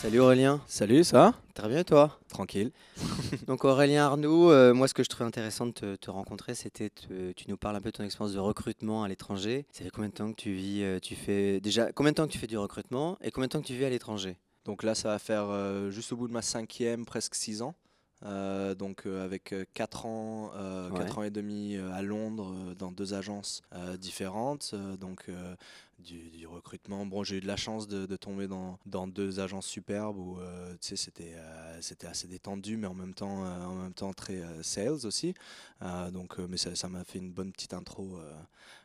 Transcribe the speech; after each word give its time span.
Salut 0.00 0.20
Aurélien, 0.20 0.60
Salut, 0.68 1.02
ça 1.02 1.18
va? 1.18 1.34
Très 1.54 1.68
bien 1.68 1.80
et 1.80 1.84
toi? 1.84 2.20
Tranquille. 2.28 2.70
Donc 3.48 3.64
Aurélien 3.64 4.04
Arnoux, 4.04 4.48
euh, 4.48 4.72
moi 4.72 4.86
ce 4.86 4.94
que 4.94 5.02
je 5.02 5.08
trouvais 5.08 5.24
intéressant 5.24 5.66
de 5.66 5.72
te, 5.72 5.96
te 5.96 6.08
rencontrer, 6.08 6.54
c'était 6.54 6.90
que 6.90 7.32
tu 7.32 7.50
nous 7.50 7.56
parles 7.56 7.74
un 7.74 7.80
peu 7.80 7.90
de 7.90 7.96
ton 7.96 8.04
expérience 8.04 8.32
de 8.32 8.38
recrutement 8.38 9.02
à 9.02 9.08
l'étranger. 9.08 9.66
Ça 9.72 9.82
fait 9.82 9.90
combien 9.90 10.08
de 10.08 10.14
temps 10.14 10.30
que 10.30 10.40
tu 10.40 10.52
vis, 10.52 10.84
euh, 10.84 11.00
tu 11.00 11.16
fais 11.16 11.58
déjà 11.58 11.90
combien 11.90 12.12
de 12.12 12.16
temps 12.16 12.28
que 12.28 12.32
tu 12.32 12.38
fais 12.38 12.46
du 12.46 12.56
recrutement 12.56 13.18
et 13.22 13.32
combien 13.32 13.48
de 13.48 13.52
temps 13.52 13.60
que 13.60 13.66
tu 13.66 13.74
vis 13.74 13.86
à 13.86 13.90
l'étranger? 13.90 14.36
Donc 14.66 14.84
là, 14.84 14.94
ça 14.94 15.08
va 15.08 15.18
faire 15.18 15.46
euh, 15.48 15.90
juste 15.90 16.12
au 16.12 16.16
bout 16.16 16.28
de 16.28 16.32
ma 16.32 16.42
cinquième, 16.42 17.04
presque 17.04 17.34
six 17.34 17.60
ans. 17.60 17.74
Euh, 18.24 18.74
donc 18.74 19.06
euh, 19.06 19.24
avec 19.24 19.54
4 19.74 20.06
ans, 20.06 20.50
euh, 20.56 20.90
Ouais. 20.90 20.98
quatre 20.98 21.18
ans 21.18 21.22
et 21.22 21.30
demi 21.30 21.76
euh, 21.76 21.92
à 21.92 22.02
Londres, 22.02 22.52
euh, 22.52 22.74
dans 22.74 22.90
deux 22.90 23.14
agences 23.14 23.62
euh, 23.74 23.96
différentes. 23.96 24.70
euh, 24.74 24.96
donc 24.96 25.26
euh, 25.28 25.54
du, 26.00 26.30
du 26.30 26.46
recrutement. 26.46 27.04
Bon, 27.06 27.24
j'ai 27.24 27.38
eu 27.38 27.40
de 27.40 27.46
la 27.48 27.56
chance 27.56 27.88
de, 27.88 28.06
de 28.06 28.16
tomber 28.16 28.46
dans, 28.46 28.78
dans 28.86 29.08
deux 29.08 29.40
agences 29.40 29.66
superbes 29.66 30.16
où 30.16 30.38
euh, 30.40 30.74
c'était 30.80 31.34
euh, 31.34 31.78
c'était 31.80 32.06
assez 32.06 32.28
détendu, 32.28 32.76
mais 32.76 32.86
en 32.86 32.94
même 32.94 33.14
temps, 33.14 33.44
euh, 33.44 33.64
en 33.64 33.74
même 33.74 33.94
temps 33.94 34.12
très 34.12 34.40
euh, 34.40 34.62
sales 34.62 35.04
aussi. 35.06 35.34
Euh, 35.82 36.10
donc, 36.12 36.38
euh, 36.38 36.46
mais 36.48 36.56
ça 36.56 36.88
m'a 36.88 37.02
fait 37.04 37.18
une 37.18 37.32
bonne 37.32 37.52
petite 37.52 37.74
intro 37.74 38.16
euh, 38.18 38.32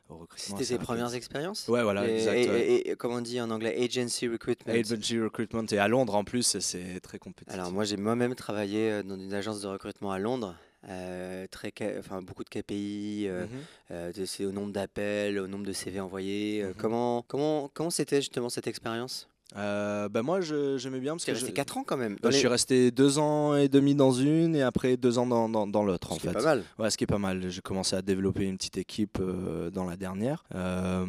au 0.09 0.18
recrutement. 0.18 0.58
C'était 0.58 0.68
tes 0.70 0.73
rapide. 0.76 0.86
premières 0.88 1.14
expériences 1.14 1.68
Ouais, 1.68 1.84
voilà, 1.84 2.08
et, 2.08 2.14
exact. 2.16 2.38
et- 2.38 2.50
ouais. 2.50 2.62
et- 2.68 2.90
et 2.92 2.96
comment 2.96 3.16
on 3.16 3.22
dit 3.22 3.40
en 3.42 3.50
anglais 3.50 3.76
agency 3.84 4.28
recruitment. 4.28 4.73
Agency 4.73 5.20
recruitment 5.20 5.66
et 5.72 5.78
à 5.78 5.88
Londres 5.88 6.16
en 6.16 6.23
plus, 6.23 6.58
c'est 6.59 7.00
très 7.02 7.20
compétitif. 7.20 7.54
Alors 7.54 7.72
moi 7.72 7.84
j'ai 7.86 7.98
moi-même 7.98 8.36
travaillé 8.36 8.92
euh, 8.92 9.04
dans 9.04 9.16
une 9.16 9.34
agence 9.34 9.62
de 9.62 9.68
recrutement 9.68 10.12
à 10.12 10.20
Londres. 10.20 10.56
euh, 10.90 11.48
très, 11.50 11.72
enfin 11.98 12.22
beaucoup 12.22 12.44
de 12.44 12.50
KPI, 12.50 13.28
euh, 13.30 13.44
Mhm. 13.46 13.50
euh, 13.92 14.12
c'est 14.26 14.44
au 14.44 14.52
nombre 14.52 14.74
d'appels, 14.74 15.40
au 15.40 15.48
nombre 15.48 15.66
de 15.66 15.72
CV 15.72 16.02
envoyés. 16.02 16.62
Mhm. 16.66 16.74
Comment 16.78 17.22
comment 17.26 17.70
comment 17.74 17.90
c'était 17.90 18.18
justement 18.18 18.50
cette 18.50 18.68
expérience? 18.68 19.30
Euh, 19.56 20.09
bah 20.09 20.22
moi, 20.23 20.42
je- 20.42 20.78
j'aimais 20.78 21.00
bien 21.00 21.14
parce 21.14 21.26
que 21.26 21.32
je, 21.34 21.46
4 21.54 21.78
ans 21.78 21.84
quand 21.86 21.98
même. 21.98 22.18
bah, 22.22 22.30
je 22.32 22.38
suis 22.38 22.48
resté 22.48 22.92
deux 22.92 23.20
ans 23.20 23.56
et 23.56 23.68
demi 23.70 23.94
dans 23.96 24.12
une 24.12 24.56
et 24.56 24.64
après 24.64 24.98
deux 24.98 25.18
ans 25.20 25.28
dans, 25.28 25.48
dans, 25.50 25.68
dans 25.68 25.84
l'autre 25.84 26.12
en 26.12 26.16
fait. 26.16 26.32
pas 26.34 26.42
mal. 26.42 26.64
Ouais, 26.80 26.90
ce 26.90 26.98
qui 26.98 27.04
est 27.04 27.08
pas 27.08 27.18
mal. 27.20 27.50
J'ai 27.50 27.62
commencé 27.62 27.96
à 27.96 28.02
développer 28.02 28.44
une 28.46 28.58
petite 28.58 28.78
équipe 28.78 29.20
euh, 29.20 29.70
dans 29.70 29.86
la 29.86 29.96
dernière. 29.96 30.44
Euh, 30.56 31.06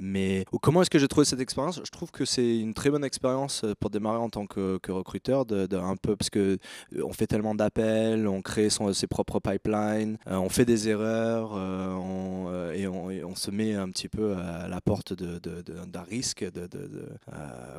mais 0.00 0.44
comment 0.60 0.82
est-ce 0.82 0.90
que 0.90 0.98
j'ai 0.98 1.08
trouvé 1.08 1.24
cette 1.24 1.40
expérience? 1.40 1.80
Je 1.84 1.90
trouve 1.90 2.10
que 2.10 2.24
c'est 2.24 2.58
une 2.58 2.74
très 2.74 2.90
bonne 2.90 3.04
expérience 3.04 3.62
euh, 3.64 3.74
pour 3.78 3.90
démarrer 3.90 4.18
en 4.18 4.28
tant 4.30 4.46
que, 4.46 4.78
que 4.78 4.90
recruteur, 4.92 5.44
de, 5.46 5.66
de 5.66 5.76
un 5.76 5.96
peu 5.96 6.16
parce 6.16 6.30
que 6.30 6.58
on 7.02 7.12
fait 7.12 7.26
tellement 7.26 7.54
d'appels, 7.54 8.26
on 8.26 8.42
crée 8.42 8.70
son, 8.70 8.92
ses 8.92 9.06
propres 9.06 9.38
pipelines, 9.40 10.18
on 10.26 10.48
fait 10.48 10.64
des 10.64 10.88
erreurs, 10.88 11.52
on, 11.52 12.70
et, 12.74 12.86
on, 12.86 13.10
et 13.10 13.24
on 13.24 13.34
se 13.36 13.50
met 13.50 13.74
un 13.74 13.88
petit 13.90 14.08
peu 14.08 14.34
à 14.36 14.68
la 14.68 14.80
porte 14.80 15.12
de- 15.12 15.38
d'un 15.38 16.02
risque. 16.02 16.44
De, 16.44 16.68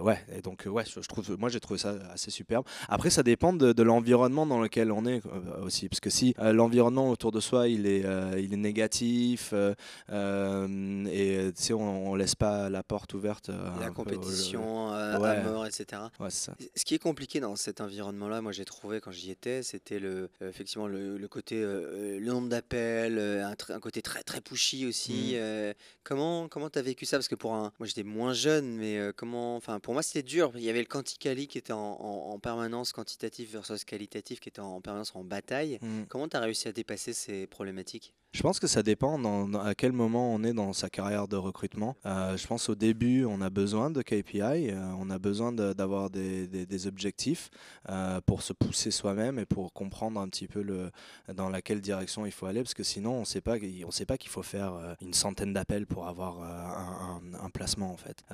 ouais, 0.05 0.19
et 0.35 0.41
donc 0.41 0.65
euh, 0.65 0.69
ouais, 0.69 0.83
je, 0.85 1.01
je 1.01 1.07
trouve, 1.07 1.37
moi 1.39 1.49
j'ai 1.49 1.59
trouvé 1.59 1.79
ça 1.79 1.95
assez 2.13 2.31
superbe. 2.31 2.65
Après, 2.87 3.09
ça 3.09 3.23
dépend 3.23 3.53
de, 3.53 3.73
de 3.73 3.83
l'environnement 3.83 4.45
dans 4.45 4.61
lequel 4.61 4.91
on 4.91 5.05
est 5.05 5.21
euh, 5.25 5.65
aussi, 5.65 5.89
parce 5.89 5.99
que 5.99 6.09
si 6.09 6.33
euh, 6.39 6.53
l'environnement 6.53 7.09
autour 7.09 7.31
de 7.31 7.39
soi 7.39 7.67
il 7.67 7.85
est, 7.87 8.05
il 8.37 8.53
est 8.53 8.57
négatif 8.57 9.53
et 9.53 11.51
tu 11.55 11.61
sais, 11.63 11.73
on, 11.73 12.11
on 12.11 12.15
laisse 12.15 12.35
pas 12.35 12.69
la 12.69 12.83
porte 12.83 13.13
ouverte. 13.13 13.49
La 13.79 13.89
compétition 13.89 14.89
à 14.91 15.19
Ouais. 15.19 15.43
mort, 15.43 15.65
etc. 15.65 16.01
Ouais, 16.19 16.29
ça. 16.29 16.53
Ce 16.75 16.83
qui 16.85 16.93
est 16.95 16.99
compliqué 16.99 17.39
dans 17.39 17.55
cet 17.55 17.81
environnement-là, 17.81 18.41
moi 18.41 18.51
j'ai 18.51 18.65
trouvé 18.65 18.99
quand 19.01 19.11
j'y 19.11 19.31
étais, 19.31 19.63
c'était 19.63 19.99
le, 19.99 20.29
effectivement 20.41 20.87
le, 20.87 21.17
le 21.17 21.27
côté, 21.27 21.61
le 21.61 22.19
nombre 22.25 22.49
d'appels, 22.49 23.17
un, 23.19 23.79
côté 23.79 24.01
très 24.01 24.23
très 24.23 24.41
pushy 24.41 24.85
aussi. 24.85 25.31
Euh, 25.35 25.73
comment 26.03 26.47
comment 26.47 26.69
t'as 26.69 26.81
vécu 26.81 27.05
ça? 27.05 27.17
Parce 27.17 27.27
que 27.27 27.35
pour 27.35 27.53
un, 27.53 27.71
moi 27.79 27.87
j'étais 27.87 28.03
moins 28.03 28.33
jeune, 28.33 28.75
mais 28.75 28.99
comment, 29.15 29.55
enfin 29.55 29.79
pour 29.79 29.94
moi 29.95 30.03
c'était 30.03 30.23
dur. 30.23 30.51
Il 30.55 30.61
y 30.63 30.69
avait 30.69 30.79
le 30.81 30.85
quanticali 30.87 31.47
qui 31.47 31.57
était 31.57 31.71
en, 31.71 31.77
en- 31.79 32.31
en 32.33 32.37
permanence 32.39 32.91
quantitatif 32.91 33.49
versus 33.53 33.85
qualitatif 33.85 34.41
qui 34.41 34.49
était 34.49 34.59
en, 34.59 34.81
permanence 34.81 35.13
en 35.15 35.23
bataille. 35.23 35.79
Mm. 35.81 36.03
Comment 36.09 36.27
t'as 36.27 36.41
réussi 36.41 36.67
à 36.67 36.73
dépasser 36.73 37.13
ces 37.13 37.47
problématiques? 37.47 38.13
Je 38.33 38.41
pense 38.41 38.59
que 38.59 38.67
ça 38.67 38.83
dépend 38.83 39.17
dans- 39.17 39.47
dans- 39.47 39.61
à 39.61 39.73
quel 39.75 39.93
moment 39.93 40.33
on 40.35 40.43
est 40.43 40.51
dans 40.51 40.73
sa 40.73 40.89
carrière 40.89 41.29
de 41.29 41.37
recrutement. 41.37 41.95
Euh, 42.05 42.35
je 42.35 42.45
pense 42.45 42.67
au 42.67 42.75
début, 42.75 43.23
on 43.23 43.39
a 43.39 43.49
besoin 43.49 43.89
de 43.89 44.01
KPI, 44.01 44.71
euh, 44.71 44.75
on 44.99 45.09
a 45.09 45.17
besoin 45.17 45.53
de- 45.53 45.71
d'avoir 45.71 46.09
des, 46.09 46.45
des- 46.45 46.65
des 46.65 46.87
objectifs 46.87 47.49
euh, 47.89 48.19
pour 48.25 48.41
se 48.41 48.51
pousser 48.51 48.91
soi-même 48.91 49.39
et 49.39 49.45
pour 49.45 49.71
comprendre 49.71 50.19
un 50.19 50.27
petit 50.27 50.49
peu 50.49 50.61
le, 50.61 50.91
dans 51.33 51.47
laquelle 51.47 51.79
direction 51.79 52.25
il 52.25 52.33
faut 52.33 52.45
aller, 52.47 52.61
parce 52.61 52.73
que 52.73 52.83
sinon 52.83 53.13
on 53.13 53.23
sait 53.23 53.39
pas, 53.39 53.55
on 53.87 53.91
sait 53.91 54.05
pas 54.05 54.17
qu'il 54.17 54.29
faut 54.31 54.43
faire 54.43 54.97
une 54.99 55.13
centaine 55.13 55.53
d'appels 55.53 55.87
pour 55.87 56.05
avoir 56.09 56.41
un, 56.41 57.21
un- 57.39 57.45
un 57.45 57.49
placement 57.49 57.91
en 57.93 57.97
fait 57.97 58.25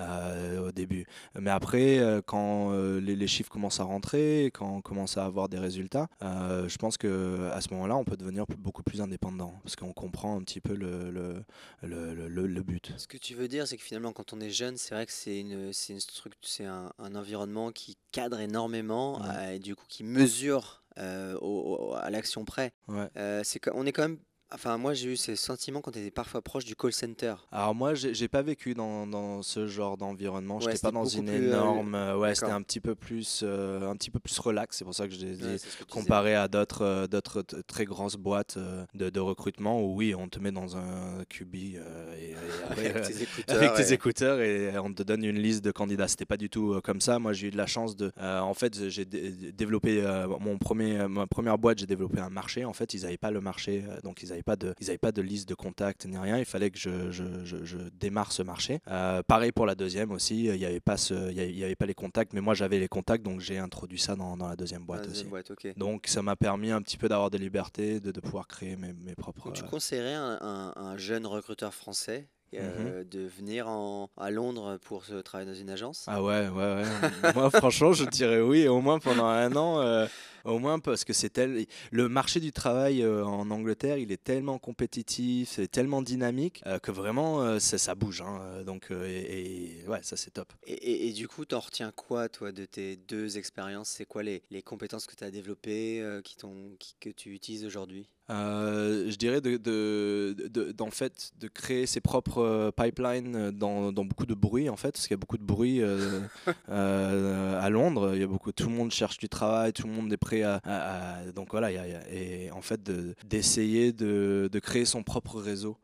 au 0.60 0.72
début. 0.72 1.06
Mais 1.42 1.50
après, 1.50 1.98
euh, 1.98 2.22
quand 2.24 2.72
euh, 2.72 3.00
les, 3.02 3.16
les 3.16 3.28
chiffres 3.28 3.50
commencent 3.50 3.80
à 3.80 3.84
rentrer, 3.84 4.52
quand 4.54 4.70
on 4.76 4.82
commence 4.82 5.18
à 5.18 5.26
avoir 5.26 5.50
des 5.50 5.58
résultats, 5.58 6.08
euh, 6.22 6.70
je 6.70 6.78
pense 6.78 6.98
que 6.98 7.50
à 7.52 7.62
ce 7.62 7.74
moment-là, 7.74 7.98
on 7.98 8.04
peut 8.04 8.16
devenir 8.16 8.46
beaucoup 8.60 8.84
plus 8.84 9.02
indépendant 9.02 9.56
parce 9.64 9.76
qu'on 9.76 9.92
comprend 9.92 10.38
un 10.38 10.42
petit 10.44 10.62
peu 10.62 10.76
le, 10.76 11.10
le, 11.10 11.44
le, 11.82 12.28
le- 12.28 12.62
but. 12.62 12.94
Ce 12.98 13.08
que 13.08 13.18
tu 13.18 13.34
veux 13.34 13.48
dire, 13.48 13.68
c'est 13.68 13.76
que 13.76 13.82
finalement, 13.84 14.14
quand 14.14 14.34
on 14.34 14.40
est 14.40 14.52
jeune, 14.52 14.78
c'est 14.78 14.94
vrai 14.94 15.08
que 15.08 15.12
c'est 15.12 15.40
une, 15.40 15.74
c'est 15.74 15.94
une 15.94 16.00
structure, 16.00 16.38
c'est 16.44 16.66
un, 16.66 16.94
un 17.00 17.16
environnement 17.16 17.72
qui 17.72 17.98
cadre 18.12 18.40
énormément 18.40 19.20
Ouais. 19.22 19.56
et 19.56 19.60
du 19.60 19.76
coup 19.76 19.86
qui 19.90 20.04
mesure 20.04 20.84
euh, 21.00 21.36
au- 21.42 21.90
au- 21.90 21.94
à 21.96 22.12
l'action 22.12 22.46
près. 22.46 22.72
Ouais. 22.88 23.08
Euh, 23.18 23.42
c'est 23.44 23.60
que- 23.60 23.72
on 23.74 23.88
est 23.88 23.92
quand 23.92 24.04
même. 24.04 24.20
Enfin, 24.54 24.78
moi, 24.78 24.94
j'ai 24.94 25.14
eu 25.14 25.16
ces 25.16 25.36
sentiments 25.36 25.82
quand 25.82 25.96
on 25.96 26.00
était 26.00 26.12
parfois 26.12 26.42
proche 26.42 26.66
du 26.66 26.76
call 26.76 26.92
center. 26.92 27.36
Alors 27.52 27.74
moi, 27.74 27.94
j'ai 27.94 28.14
j'ai 28.14 28.28
pas 28.28 28.42
vécu 28.42 28.74
dans, 28.74 29.08
dans 29.08 29.42
ce 29.42 29.68
genre 29.68 29.96
d'environnement. 29.98 30.56
Ouais, 30.56 30.62
J'étais 30.62 30.76
c'était 30.76 30.88
pas 30.88 30.92
dans 30.92 31.04
beaucoup 31.04 31.16
une 31.18 31.26
plus, 31.26 31.36
euh, 31.36 31.48
énorme. 31.48 31.96
euh, 31.96 32.18
ouais, 32.18 32.36
c'était 32.36 32.48
d'accord. 32.48 32.58
un 32.60 32.62
petit 32.62 32.80
peu 32.82 32.94
plus, 32.96 33.42
euh, 33.44 33.90
un 33.90 33.96
petit 33.96 34.12
peu 34.12 34.20
plus 34.20 34.38
relax. 34.40 34.78
C'est 34.78 34.84
pour 34.86 34.94
ça 34.94 35.08
que 35.08 35.14
je 35.14 35.20
l'ai 35.26 35.36
dit. 35.36 35.44
Ouais, 35.46 35.58
c'est 35.58 35.70
ce 35.70 35.78
que 35.78 35.84
tu 35.84 35.90
disais. 35.90 36.02
comparé 36.02 36.36
à 36.36 36.48
d'autres 36.48 36.82
euh, 36.84 37.08
d'autres 37.08 37.42
t- 37.44 37.64
très 37.64 37.86
grosses 37.86 38.18
boîtes 38.18 38.58
euh, 38.58 38.86
de, 38.94 39.10
de 39.10 39.20
recrutement 39.22 39.82
où 39.82 39.96
oui 39.96 40.14
on 40.16 40.28
te 40.28 40.40
met 40.40 40.52
dans 40.52 40.76
un 40.76 41.24
QB 41.30 41.56
euh, 41.76 42.16
et, 42.20 42.32
et 42.32 42.36
après, 42.70 42.90
Avec 42.90 42.96
euh, 42.98 43.08
tes 43.08 43.24
écouteurs. 43.24 43.58
avec 43.58 43.74
tes 43.76 43.90
et- 43.90 43.94
écouteurs 43.94 44.40
et 44.42 44.78
on 44.80 44.94
te 44.94 45.04
donne 45.04 45.24
une 45.24 45.40
liste 45.40 45.64
de 45.64 45.72
candidats. 45.72 46.08
C'était 46.10 46.26
pas 46.26 46.38
du 46.38 46.50
tout 46.50 46.74
euh, 46.74 46.82
comme 46.82 47.00
ça. 47.00 47.20
Moi, 47.20 47.32
j'ai 47.34 47.48
eu 47.48 47.52
de 47.52 47.58
la 47.58 47.68
chance 47.68 47.96
de. 47.96 48.12
euh, 48.18 48.40
en 48.42 48.54
fait, 48.54 48.90
j'ai 48.90 49.06
dé- 49.06 49.52
développé 49.54 50.02
euh, 50.04 50.28
mon 50.40 50.58
premier, 50.58 51.08
ma 51.08 51.26
première 51.26 51.58
boîte. 51.58 51.80
J'ai 51.80 51.86
développé 51.88 52.20
un 52.20 52.30
marché. 52.30 52.66
En 52.66 52.74
fait, 52.74 52.94
ils 52.94 53.04
n'avaient 53.04 53.18
pas 53.18 53.32
le 53.32 53.40
marché, 53.40 53.84
euh, 53.88 54.02
donc 54.02 54.22
ils 54.24 54.30
n'avaient 54.30 54.41
pas 54.44 54.56
de, 54.56 54.74
ils 54.80 54.90
avaient 54.90 54.98
pas 54.98 55.12
de 55.12 55.22
liste 55.22 55.48
de 55.50 55.56
contacts 55.56 56.06
ni 56.06 56.18
rien. 56.18 56.38
Il 56.38 56.46
fallait 56.46 56.70
que 56.72 56.78
je, 56.80 57.12
je, 57.12 57.24
je- 57.46 57.64
je 57.64 57.78
démarre 57.94 58.32
ce 58.32 58.44
marché. 58.44 58.80
Euh, 58.88 59.22
pareil 59.24 59.52
pour 59.52 59.66
la 59.66 59.76
deuxième 59.76 60.12
aussi. 60.12 60.46
Il 60.46 60.54
n'y 60.58 60.66
avait 60.66 60.80
pas 60.80 60.98
ce, 60.98 61.14
il 61.32 61.38
y 61.38 61.42
avait, 61.42 61.50
il 61.52 61.58
y 61.58 61.64
avait 61.64 61.76
pas 61.76 61.86
les 61.86 61.94
contacts, 61.94 62.34
mais 62.34 62.42
moi 62.42 62.54
j'avais 62.54 62.80
les 62.80 62.88
contacts, 62.88 63.24
donc 63.24 63.40
j'ai 63.42 63.58
introduit 63.58 64.00
ça 64.00 64.16
dans, 64.16 64.38
dans 64.38 64.48
la 64.48 64.56
deuxième 64.56 64.86
boîte 64.86 65.08
deuxième 65.08 65.34
aussi. 65.34 65.48
boîte. 65.48 65.52
Donc 65.78 66.08
ça 66.08 66.22
m'a 66.22 66.36
permis 66.36 66.72
un 66.72 66.82
petit 66.82 66.98
peu 66.98 67.08
d'avoir 67.10 67.30
des 67.30 67.38
libertés, 67.38 68.00
de, 68.00 68.12
de 68.12 68.20
pouvoir 68.20 68.48
créer 68.48 68.76
mes, 68.76 68.94
mes 68.94 69.16
propres. 69.16 69.46
Donc, 69.46 69.54
tu 69.56 69.64
euh, 69.64 69.68
conseillerais 69.68 70.14
un, 70.14 70.38
un- 70.42 70.74
un 70.76 70.98
jeune 70.98 71.26
recruteur 71.26 71.74
français 71.74 72.28
Mhm. 72.54 72.60
euh, 72.60 73.04
de 73.06 73.22
venir 73.22 73.70
en- 73.70 74.10
à 74.18 74.30
Londres 74.30 74.78
pour 74.84 75.06
se 75.06 75.14
travailler 75.16 75.50
dans 75.50 75.56
une 75.58 75.70
agence? 75.70 76.04
Ah 76.08 76.22
ouais, 76.22 76.50
ouais, 76.50 76.76
ouais. 76.76 77.32
Moi, 77.34 77.50
franchement, 77.52 77.94
je 77.94 78.04
dirais 78.04 78.42
oui, 78.42 78.68
au 78.68 78.82
moins 78.82 79.00
pendant 79.00 79.26
un 79.26 79.56
an. 79.56 79.80
euh, 79.80 80.06
au 80.46 80.60
moins 80.60 80.80
parce 80.80 81.04
que 81.04 81.14
c'est 81.14 81.30
tel. 81.30 81.66
Le 81.92 82.10
marché 82.10 82.40
du 82.40 82.52
travail 82.52 83.02
euh, 83.04 83.24
en 83.26 83.50
Angleterre, 83.52 83.98
il 83.98 84.12
est 84.12 84.24
tellement 84.24 84.58
compétitif, 84.60 85.50
c'est 85.50 85.68
tellement 85.70 86.02
dynamique 86.02 86.62
euh, 86.66 86.80
que 86.80 86.92
vraiment, 86.92 87.42
euh, 87.42 87.60
ça, 87.60 87.78
ça 87.78 87.96
bouge. 87.96 88.22
hein. 88.22 88.64
Donc, 88.66 88.90
et, 88.92 89.82
et 89.84 89.88
ouais, 89.88 90.00
ça 90.04 90.18
c'est 90.18 90.32
top. 90.32 90.54
Et, 90.66 90.74
et- 90.74 91.08
et 91.08 91.14
du 91.14 91.28
coup, 91.28 91.46
t'en 91.46 91.60
retiens 91.60 91.92
quoi, 91.96 92.30
toi, 92.30 92.52
de 92.52 92.66
tes 92.66 92.96
deux 92.96 93.38
expériences? 93.38 93.90
C'est 93.90 94.06
quoi 94.06 94.24
les, 94.24 94.44
les 94.52 94.62
compétences 94.62 95.06
que 95.06 95.16
tu 95.16 95.24
as 95.24 95.32
développées, 95.32 96.04
qui 96.24 96.36
t'ont- 96.38 96.76
qui- 96.80 96.96
que 97.00 97.10
tu 97.10 97.34
utilises 97.34 97.66
aujourd'hui? 97.66 98.08
Euh, 98.30 99.10
je 99.12 99.16
dirais 99.18 99.42
de, 99.42 99.58
de, 99.58 100.36
de- 100.48 100.72
d'en 100.72 100.90
fait 100.92 101.32
de 101.40 101.50
créer 101.50 101.86
ses 101.86 102.00
propres 102.00 102.72
pipelines 102.78 103.52
dans, 103.52 103.92
dans 103.92 104.06
beaucoup 104.06 104.26
de 104.26 104.36
bruit 104.36 104.70
en 104.70 104.78
fait 104.78 104.92
parce 104.92 105.06
qu'il 105.08 105.16
y 105.16 105.16
a 105.16 105.18
beaucoup 105.18 105.38
de 105.40 105.44
bruit 105.44 105.82
euh, 105.82 106.22
euh, 106.70 107.60
à 107.60 107.70
Londres 107.70 108.12
il 108.14 108.22
y 108.22 108.24
a 108.24 108.28
beaucoup 108.28 108.52
tout 108.54 108.70
le 108.70 108.76
monde 108.76 108.92
cherche 108.92 109.18
du 109.18 109.28
travail 109.28 109.74
tout 109.74 109.86
le 109.88 109.92
monde 109.94 110.12
est 110.14 110.18
prêt 110.18 110.31
à, 110.44 110.56
à- 110.64 111.20
à- 111.20 111.32
donc 111.32 111.52
voilà 111.52 111.72
il 111.72 111.76
y 111.76 111.78
a- 111.78 111.88
il 111.88 111.92
y 111.94 111.96
a- 111.96 112.10
et 112.10 112.52
en 112.52 112.62
fait 112.62 112.82
de- 112.84 113.14
d'essayer 113.26 113.92
de, 113.94 114.50
de 114.52 114.60
créer 114.60 114.86
son 114.86 115.04
propre 115.04 115.40
réseau 115.40 115.78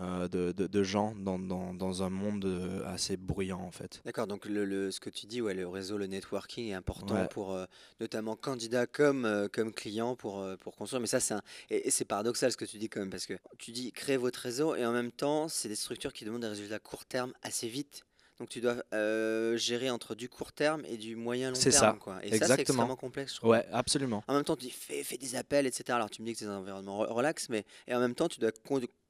euh, 0.00 0.26
de, 0.26 0.52
de- 0.52 0.66
de 0.66 0.82
gens 0.82 1.14
dans, 1.18 1.38
dans- 1.38 1.74
dans 1.74 2.02
un 2.02 2.08
monde 2.08 2.46
euh, 2.46 2.82
assez 2.86 3.18
bruyant 3.18 3.60
en 3.60 3.70
fait. 3.70 4.00
D'accord, 4.06 4.26
donc 4.26 4.46
le, 4.46 4.64
le- 4.64 4.90
ce 4.90 5.00
que 5.00 5.10
tu 5.10 5.26
dis, 5.26 5.42
ouais, 5.42 5.52
le 5.52 5.68
réseau, 5.68 5.98
le 5.98 6.06
networking 6.06 6.70
est 6.70 6.72
important 6.72 7.14
Ouais. 7.14 7.28
pour 7.28 7.52
euh, 7.52 7.66
notamment 8.00 8.34
candidats 8.34 8.86
comme, 8.86 9.26
euh, 9.26 9.48
comme 9.52 9.70
clients 9.70 10.16
pour, 10.16 10.42
pour 10.60 10.76
construire. 10.76 11.02
Mais 11.02 11.06
ça, 11.06 11.20
c'est 11.20 11.34
un- 11.34 11.42
et, 11.68 11.88
et 11.88 11.90
c'est 11.90 12.06
paradoxal 12.06 12.50
ce 12.50 12.56
que 12.56 12.64
tu 12.64 12.78
dis 12.78 12.88
quand 12.88 13.00
même, 13.00 13.10
parce 13.10 13.26
que 13.26 13.34
tu 13.58 13.70
dis 13.70 13.92
créer 13.92 14.16
votre 14.16 14.40
réseau 14.40 14.74
et 14.74 14.86
en 14.86 14.92
même 14.92 15.12
temps, 15.12 15.48
c'est 15.48 15.68
des 15.68 15.76
structures 15.76 16.14
qui 16.14 16.24
demandent 16.24 16.40
des 16.40 16.48
résultats 16.48 16.78
court 16.78 17.04
terme 17.04 17.34
assez 17.42 17.68
vite. 17.68 18.02
Donc 18.38 18.48
tu 18.48 18.60
dois 18.60 18.82
euh, 18.94 19.56
gérer 19.56 19.90
entre 19.90 20.14
du 20.14 20.28
court 20.28 20.52
terme 20.52 20.82
et 20.86 20.96
du 20.96 21.14
moyen 21.16 21.50
long 21.50 21.54
C'est 21.54 21.70
terme. 21.70 21.94
ça, 21.94 21.98
Quoi. 22.00 22.14
Et 22.24 22.30
ça, 22.30 22.30
c'est 22.30 22.34
exactement. 22.36 22.60
extrêmement 22.62 22.96
complexe, 22.96 23.32
je 23.32 23.36
trouve. 23.38 23.50
Ouais, 23.50 23.66
absolument. 23.72 24.24
En 24.26 24.34
même 24.34 24.42
temps, 24.44 24.56
tu 24.56 24.64
dis 24.66 24.70
fais, 24.70 25.04
fais 25.04 25.18
des 25.18 25.36
appels, 25.36 25.66
etc. 25.66 25.84
Alors 25.90 26.10
tu 26.10 26.22
me 26.22 26.26
dis 26.26 26.32
que 26.32 26.38
c'est 26.40 26.46
un 26.46 26.56
environnement 26.58 27.04
re- 27.04 27.08
relax, 27.12 27.48
mais 27.50 27.64
et 27.86 27.94
en 27.94 28.00
même 28.00 28.14
temps, 28.14 28.28
tu 28.28 28.40
dois 28.40 28.50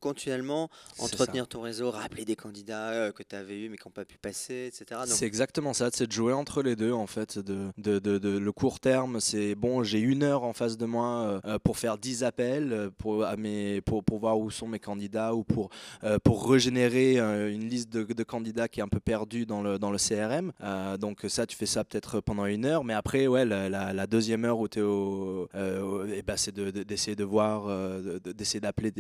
continuellement 0.03 0.69
entretenir 0.99 1.47
ton 1.49 1.63
réseau, 1.63 1.91
rappeler 1.91 2.25
des 2.25 2.37
candidats 2.37 2.91
euh, 2.91 3.13
que 3.13 3.23
tu 3.23 3.35
avais 3.37 3.59
eu 3.61 3.69
mais 3.69 3.77
qui 3.79 3.87
n'ont 3.87 3.93
pas 3.93 4.05
pu 4.05 4.19
passer, 4.19 4.67
etc. 4.73 5.01
C'est 5.07 5.27
exactement 5.27 5.73
ça, 5.73 5.89
c'est 5.93 6.07
de 6.09 6.13
jouer 6.13 6.33
entre 6.33 6.63
les 6.63 6.77
deux 6.77 6.93
en 6.93 7.07
fait. 7.07 7.39
De, 7.39 7.69
de, 7.79 7.99
de- 7.99 8.19
de- 8.19 8.39
le 8.39 8.53
court 8.53 8.81
terme, 8.81 9.21
c'est 9.21 9.55
bon, 9.55 9.83
j'ai 9.85 10.01
une 10.01 10.23
heure 10.25 10.43
en 10.43 10.53
face 10.53 10.77
de 10.77 10.85
moi 10.87 11.41
euh, 11.47 11.59
pour 11.61 11.79
faire 11.79 11.97
10 11.99 12.25
appels, 12.25 12.73
euh, 12.73 12.91
pour, 12.99 13.25
à 13.25 13.37
mes, 13.37 13.81
pour, 13.81 14.03
pour 14.03 14.19
voir 14.19 14.39
où 14.39 14.51
sont 14.51 14.67
mes 14.69 14.81
candidats 14.81 15.35
ou 15.35 15.45
pour, 15.45 15.71
euh, 16.03 16.19
pour 16.19 16.51
régénérer 16.51 17.21
euh, 17.21 17.53
une 17.53 17.69
liste 17.69 17.91
de, 17.91 18.03
de 18.03 18.23
candidats 18.25 18.67
qui 18.69 18.81
est 18.81 18.83
un 18.83 18.89
peu 18.89 19.01
perdue 19.01 19.47
dans 19.47 19.63
le, 19.63 19.79
dans 19.79 19.91
le 19.93 19.99
CRM. 19.99 20.53
Euh, 20.63 20.97
donc 20.97 21.21
ça, 21.29 21.47
tu 21.47 21.57
fais 21.57 21.67
ça 21.67 21.85
peut-être 21.85 22.21
pendant 22.21 22.47
une 22.47 22.65
heure, 22.65 22.83
mais 22.83 22.95
après, 22.95 23.27
ouais, 23.29 23.45
la, 23.45 23.69
la- 23.69 23.93
la 23.93 24.07
deuxième 24.09 24.45
heure 24.45 24.59
où 24.59 24.67
tu 24.69 24.81
es 24.81 24.83
au, 24.83 25.49
euh, 25.55 25.81
au- 25.83 26.05
eh 26.07 26.23
ben, 26.23 26.37
c'est 26.37 26.53
de- 26.55 26.71
de- 26.73 26.83
d'essayer 26.83 27.15
de, 27.15 27.25
voir, 27.25 27.67
euh, 27.69 28.19
de- 28.19 28.33
d'essayer 28.33 28.61
d'appeler 28.61 28.91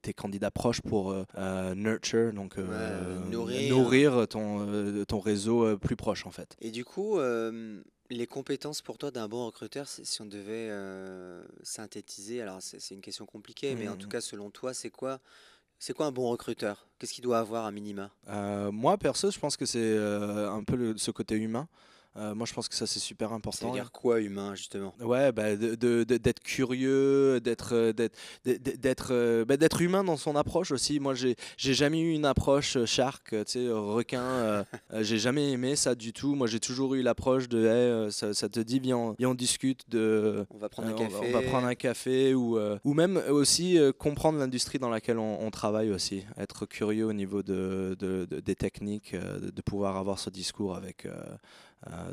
tes 0.00 0.12
candidats 0.14 0.39
proches 0.48 0.80
pour 0.80 1.10
euh, 1.10 1.24
euh, 1.36 1.74
nurture, 1.74 2.32
donc 2.32 2.56
euh, 2.56 3.18
nourrir. 3.18 3.68
nourrir 3.68 4.28
ton, 4.28 5.04
ton 5.06 5.18
réseau 5.20 5.76
plus 5.76 5.96
proche 5.96 6.24
en 6.24 6.30
fait. 6.30 6.56
Et 6.60 6.70
du 6.70 6.84
coup, 6.84 7.18
les 8.10 8.26
compétences 8.26 8.82
pour 8.82 8.98
toi 8.98 9.10
d'un 9.10 9.28
bon 9.28 9.46
recruteur, 9.46 9.86
si 9.88 10.20
on 10.22 10.26
devait 10.26 10.68
euh, 10.70 11.42
synthétiser, 11.62 12.42
alors 12.42 12.58
c'est 12.60 12.94
une 12.94 13.00
question 13.00 13.26
compliquée, 13.26 13.74
mais 13.76 13.88
en 13.88 13.96
tout 13.96 14.06
Mhm. 14.06 14.12
cas, 14.12 14.20
selon 14.20 14.50
toi, 14.50 14.74
c'est 14.74 14.90
quoi, 14.90 15.20
c'est 15.78 15.92
quoi 15.92 16.06
un 16.06 16.12
bon 16.12 16.28
recruteur? 16.28 16.86
Qu'est-ce 16.98 17.12
qu'il 17.14 17.24
doit 17.24 17.38
avoir 17.38 17.64
à 17.66 17.70
minima? 17.70 18.10
Euh, 18.28 18.70
moi 18.72 18.98
perso, 18.98 19.30
je 19.30 19.38
pense 19.38 19.56
que 19.56 19.64
c'est 19.64 19.78
euh, 19.78 20.50
un 20.50 20.62
peu 20.64 20.76
le- 20.76 20.96
ce 20.98 21.10
côté 21.10 21.36
humain. 21.36 21.68
Euh, 22.16 22.34
moi, 22.34 22.44
je 22.44 22.52
pense 22.52 22.68
que 22.68 22.74
ça 22.74 22.86
c'est 22.88 22.98
super 22.98 23.28
Ça 23.28 23.34
important. 23.36 23.68
veut 23.68 23.74
dire 23.80 23.92
quoi 23.92 24.20
humain, 24.20 24.54
justement? 24.56 24.92
Ouais, 25.00 25.30
bah, 25.30 25.54
de- 25.54 25.76
de- 25.76 26.02
de- 26.02 26.16
d'être 26.16 26.40
curieux, 26.40 27.40
d'être 27.40 27.72
euh, 27.74 27.92
d'être 27.92 28.18
d'être 28.44 28.80
d'être 28.80 29.08
euh, 29.12 29.44
bah, 29.44 29.56
d'être 29.56 29.80
humain 29.80 30.02
dans 30.02 30.16
son 30.16 30.34
approche 30.34 30.72
aussi. 30.72 30.98
Moi, 30.98 31.14
j'ai 31.14 31.36
jamais 31.56 32.00
eu 32.00 32.12
une 32.12 32.24
approche 32.24 32.84
shark, 32.84 33.30
tu 33.30 33.36
sais, 33.46 33.68
requin. 33.70 34.22
euh, 34.22 34.64
j'ai 35.00 35.18
jamais 35.18 35.52
aimé 35.52 35.76
ça 35.76 35.94
du 35.94 36.12
tout. 36.12 36.34
Moi, 36.34 36.48
j'ai 36.48 36.58
toujours 36.60 36.94
eu 36.96 37.02
l'approche 37.02 37.48
de, 37.48 37.64
hey, 37.66 38.10
ça, 38.12 38.34
ça 38.34 38.48
te 38.48 38.58
dit, 38.60 38.80
viens, 38.80 38.96
on- 38.96 39.14
viens, 39.18 39.30
on 39.30 39.34
discute 39.34 39.88
de. 39.88 40.44
On 40.50 40.58
va 40.58 40.68
prendre 40.68 40.88
un 40.88 40.92
on 40.94 40.96
va- 40.96 41.04
café. 41.20 41.26
on 41.28 41.32
va 41.32 41.42
prendre 41.42 41.66
un 41.68 41.74
café 41.76 42.34
ou, 42.34 42.58
ou 42.84 42.94
même 42.94 43.22
aussi 43.30 43.78
comprendre 43.98 44.38
l'industrie 44.40 44.78
dans 44.80 44.90
laquelle 44.90 45.18
on, 45.18 45.40
on 45.46 45.50
travaille 45.52 45.92
aussi. 45.92 46.24
Être 46.36 46.66
curieux 46.66 47.06
au 47.06 47.12
niveau 47.12 47.44
de, 47.44 47.96
de- 48.00 48.26
de- 48.28 48.40
des 48.40 48.56
techniques, 48.56 49.14
de, 49.14 49.60
pouvoir 49.62 49.96
avoir 49.96 50.18
ce 50.18 50.30
discours 50.30 50.74
avec, 50.74 51.06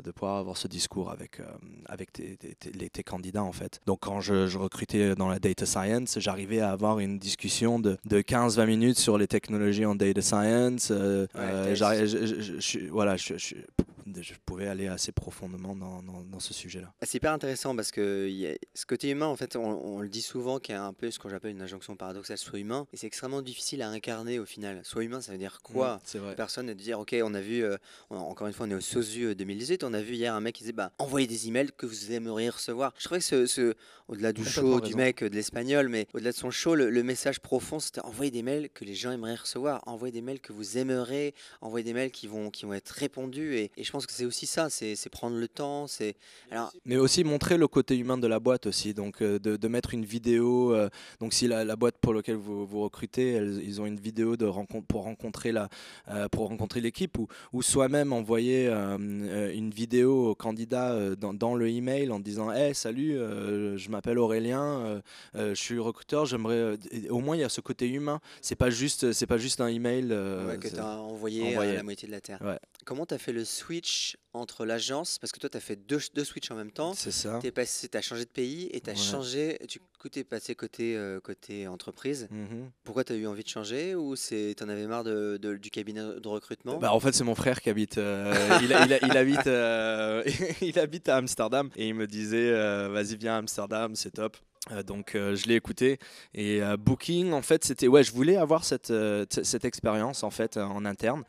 de 0.04 0.10
pouvoir 0.10 0.38
avoir 0.38 0.56
ce 0.56 0.66
discours 0.66 1.10
avec, 1.10 1.40
euh, 1.40 1.44
avec 1.86 2.12
tes, 2.12 2.36
tes- 2.36 2.54
tes- 2.54 2.70
les- 2.72 2.88
tes 2.88 3.02
candidats 3.02 3.42
en 3.44 3.52
fait. 3.52 3.80
Donc 3.86 3.98
quand 4.00 4.20
je, 4.20 4.46
je 4.46 4.56
recrutais 4.58 5.14
dans 5.14 5.28
la 5.28 5.38
data 5.38 5.66
science, 5.66 6.18
j'arrivais 6.18 6.60
à 6.60 6.70
avoir 6.70 6.98
une 7.00 7.18
discussion 7.18 7.78
de, 7.78 7.98
de 8.06 8.20
15-20 8.22 8.66
minutes 8.66 8.98
sur 8.98 9.18
les 9.18 9.26
technologies 9.26 9.84
en 9.84 9.94
data 9.94 10.22
science. 10.22 10.88
euh, 10.90 11.26
Ouais, 11.34 11.40
euh, 11.42 11.74
voilà, 12.90 13.16
je, 13.16 13.36
je- 13.36 13.54
je 14.22 14.34
pouvais 14.44 14.66
aller 14.68 14.86
assez 14.88 15.12
profondément 15.12 15.74
dans, 15.76 16.02
dans- 16.02 16.22
dans 16.22 16.40
ce 16.40 16.52
sujet-là. 16.54 16.92
C'est 17.02 17.14
hyper 17.18 17.32
intéressant 17.32 17.74
parce 17.76 17.90
que 17.90 18.28
y 18.28 18.46
a- 18.46 18.56
ce 18.74 18.86
côté 18.86 19.10
humain, 19.10 19.26
en 19.26 19.36
fait, 19.36 19.56
on, 19.56 19.62
on 19.96 20.00
le 20.00 20.08
dit 20.08 20.22
souvent, 20.22 20.58
qu'il 20.58 20.74
y 20.74 20.78
a 20.78 20.84
un 20.84 20.92
peu 20.92 21.10
ce 21.10 21.18
que 21.18 21.28
j'appelle 21.28 21.50
une 21.52 21.62
injonction 21.62 21.96
paradoxale, 21.96 22.38
soit 22.38 22.58
humain, 22.58 22.86
et 22.92 22.96
c'est 22.96 23.06
extrêmement 23.06 23.42
difficile 23.42 23.82
à 23.82 23.88
incarner 23.88 24.38
au 24.38 24.44
final. 24.44 24.80
Soit 24.84 25.04
humain, 25.04 25.20
ça 25.20 25.32
veut 25.32 25.38
dire 25.38 25.60
quoi 25.62 25.96
Mm, 25.96 26.00
C'est 26.04 26.18
vrai. 26.18 26.34
personne 26.36 26.66
de 26.66 26.72
dire 26.72 26.98
ok 27.00 27.14
on 27.22 27.34
a 27.34 27.40
vu 27.40 27.64
euh, 27.64 27.76
encore 28.10 28.46
une 28.46 28.52
fois 28.52 28.66
on 28.66 28.70
est 28.70 28.74
au 28.74 28.80
SOSU 28.80 29.24
euh, 29.26 29.34
2018 29.34 29.84
on 29.84 29.92
a 29.94 30.00
vu 30.02 30.14
hier 30.14 30.34
un 30.34 30.40
mec 30.40 30.54
qui 30.54 30.62
disait 30.62 30.72
bah 30.72 30.92
envoyez 30.98 31.26
des 31.26 31.48
emails 31.48 31.70
que 31.76 31.86
vous 31.86 32.12
aimeriez 32.12 32.48
recevoir 32.50 32.92
je 32.98 33.04
trouvais 33.04 33.20
que 33.20 33.24
ce, 33.26 33.46
ce- 33.46 33.74
au-delà 34.08 34.32
du 34.32 34.44
show 34.44 34.80
du 34.80 34.94
mec 34.94 35.22
euh, 35.22 35.28
de 35.30 35.34
l'espagnol 35.34 35.88
mais 35.88 36.06
au-delà 36.14 36.32
de 36.32 36.36
son 36.36 36.50
show 36.50 36.74
le, 36.74 36.90
le 36.90 37.02
message 37.02 37.40
profond 37.40 37.78
c'était 37.80 38.00
envoyer 38.00 38.30
des 38.30 38.42
mails 38.42 38.70
que 38.70 38.84
les 38.84 38.94
gens 38.94 39.12
aimeraient 39.12 39.34
recevoir 39.36 39.82
envoyer 39.86 40.12
des 40.12 40.22
mails 40.22 40.40
que 40.40 40.52
vous 40.52 40.78
aimerez 40.78 41.34
envoyer 41.60 41.84
des 41.84 41.92
mails 41.92 42.10
qui 42.10 42.26
vont 42.26 42.50
qui 42.50 42.64
vont 42.66 42.74
être 42.74 42.90
répondus 42.90 43.54
et, 43.56 43.70
et 43.76 43.84
je 43.84 43.90
pense 43.92 44.06
que 44.08 44.14
c'est 44.14 44.24
aussi 44.24 44.46
ça 44.46 44.68
c'est 44.70 44.96
prendre 45.10 45.36
le 45.36 45.48
temps 45.48 45.86
c'est 45.86 46.16
alors 46.50 46.72
Mais 46.84 46.96
aussi 46.96 47.24
montrer 47.24 47.56
le 47.56 47.68
côté 47.68 47.96
humain 47.96 48.18
de 48.18 48.26
la 48.26 48.40
boîte 48.40 48.66
aussi, 48.66 48.94
donc 48.94 49.20
euh, 49.22 49.38
de, 49.38 49.56
de 49.56 49.68
mettre 49.68 49.94
une 49.94 50.04
vidéo. 50.04 50.74
euh, 50.74 50.88
donc 51.20 51.32
si 51.32 51.46
la, 51.46 51.64
la 51.64 51.76
boîte 51.76 51.96
pour 52.00 52.14
laquelle 52.14 52.36
vous, 52.36 52.66
vous 52.66 52.80
recrutez, 52.82 53.32
elles- 53.32 53.60
ils 53.64 53.80
ont 53.80 53.86
une 53.86 54.00
vidéo 54.00 54.36
de 54.36 54.46
rencontre 54.46 54.86
pour 54.86 55.02
rencontrer 55.04 55.52
la 55.52 55.68
euh, 56.08 56.28
pour 56.28 56.48
rencontrer 56.48 56.80
l'équipe 56.80 57.18
ou, 57.18 57.28
ou 57.52 57.62
soi-même 57.62 58.12
envoyer 58.12 58.66
euh, 58.68 58.96
une 59.54 59.70
vidéo 59.70 60.30
au 60.30 60.34
candidat 60.34 61.14
dans, 61.16 61.34
dans 61.34 61.54
le 61.54 61.68
email 61.68 62.10
en 62.10 62.20
disant 62.20 62.50
hey 62.52 62.74
salut 62.74 63.14
je 63.14 63.88
m'appelle 63.90 64.18
Aurélien 64.18 65.02
je 65.34 65.54
suis 65.54 65.78
recruteur 65.78 66.24
j'aimerais 66.26 66.76
au 67.10 67.20
moins 67.20 67.36
il 67.36 67.40
y 67.40 67.44
a 67.44 67.48
ce 67.48 67.60
côté 67.60 67.86
humain 67.88 68.20
c'est 68.40 68.56
pas 68.56 68.70
juste 68.70 69.12
c'est 69.12 69.26
pas 69.26 69.38
juste 69.38 69.60
un 69.60 69.68
email 69.68 70.06
ouais, 70.06 70.58
que 70.58 70.68
tu 70.68 70.76
as 70.78 70.98
envoyé, 70.98 71.42
envoyé. 71.50 71.72
à 71.72 71.74
la 71.74 71.82
moitié 71.82 72.06
de 72.08 72.12
la 72.12 72.20
terre 72.20 72.40
Ouais. 72.44 72.58
comment 72.84 73.04
tu 73.06 73.14
as 73.14 73.18
fait 73.18 73.32
le 73.32 73.44
switch 73.44 73.97
entre 74.32 74.64
l'agence 74.64 75.18
parce 75.18 75.32
que 75.32 75.38
toi 75.38 75.48
tu 75.50 75.56
as 75.56 75.60
fait 75.60 75.76
deux, 75.76 75.98
deux 76.14 76.24
switches 76.24 76.50
en 76.50 76.54
même 76.54 76.70
temps 76.70 76.92
c'est 76.94 77.10
ça 77.10 77.40
passé, 77.54 77.88
t'as 77.88 78.00
changé 78.02 78.24
de 78.24 78.30
pays 78.30 78.68
et 78.72 78.80
t'as 78.80 78.92
Ouais. 78.92 78.96
changé. 78.98 79.58
Tu 79.68 79.80
coup, 79.98 80.08
t'es 80.08 80.22
passé 80.22 80.54
côté 80.54 80.96
euh, 80.96 81.18
côté 81.18 81.66
entreprise. 81.66 82.28
Mhm. 82.30 82.70
Pourquoi 82.84 83.02
t'as 83.02 83.14
eu 83.16 83.26
envie 83.26 83.42
de 83.42 83.48
changer 83.48 83.94
ou 83.96 84.14
c'est 84.14 84.54
t'en 84.56 84.68
avais 84.68 84.86
marre 84.86 85.02
de, 85.02 85.38
de- 85.42 85.56
du 85.56 85.70
cabinet 85.70 86.00
de 86.20 86.28
recrutement? 86.28 86.78
Bah, 86.78 86.92
en 86.92 87.00
fait, 87.00 87.12
c'est 87.12 87.24
mon 87.24 87.34
frère 87.34 87.60
qui 87.60 87.68
habite. 87.68 87.98
euh, 87.98 88.58
il, 88.62 88.70
il- 88.70 88.98
il 89.02 89.16
habite, 89.16 89.46
euh, 89.48 90.22
il 90.62 90.78
habite 90.78 91.08
à 91.08 91.16
Amsterdam 91.16 91.68
et 91.74 91.88
il 91.88 91.94
me 91.94 92.06
disait, 92.06 92.52
vas-y 92.88 93.16
viens 93.16 93.34
à 93.34 93.38
Amsterdam, 93.38 93.96
c'est 93.96 94.12
top. 94.12 94.36
Euh, 94.72 94.82
donc 94.82 95.14
euh, 95.14 95.34
je 95.36 95.46
l'ai 95.46 95.54
écouté 95.54 95.98
et 96.34 96.62
euh, 96.62 96.76
Booking 96.76 97.32
en 97.32 97.42
fait 97.42 97.64
c'était 97.64 97.88
ouais 97.88 98.02
je 98.02 98.12
voulais 98.12 98.36
avoir 98.36 98.64
cette 98.64 98.90
euh, 98.90 99.24
cette 99.30 99.64
expérience 99.64 100.22
en 100.22 100.30
fait 100.30 100.56
en 100.56 100.84
interne 100.84 101.24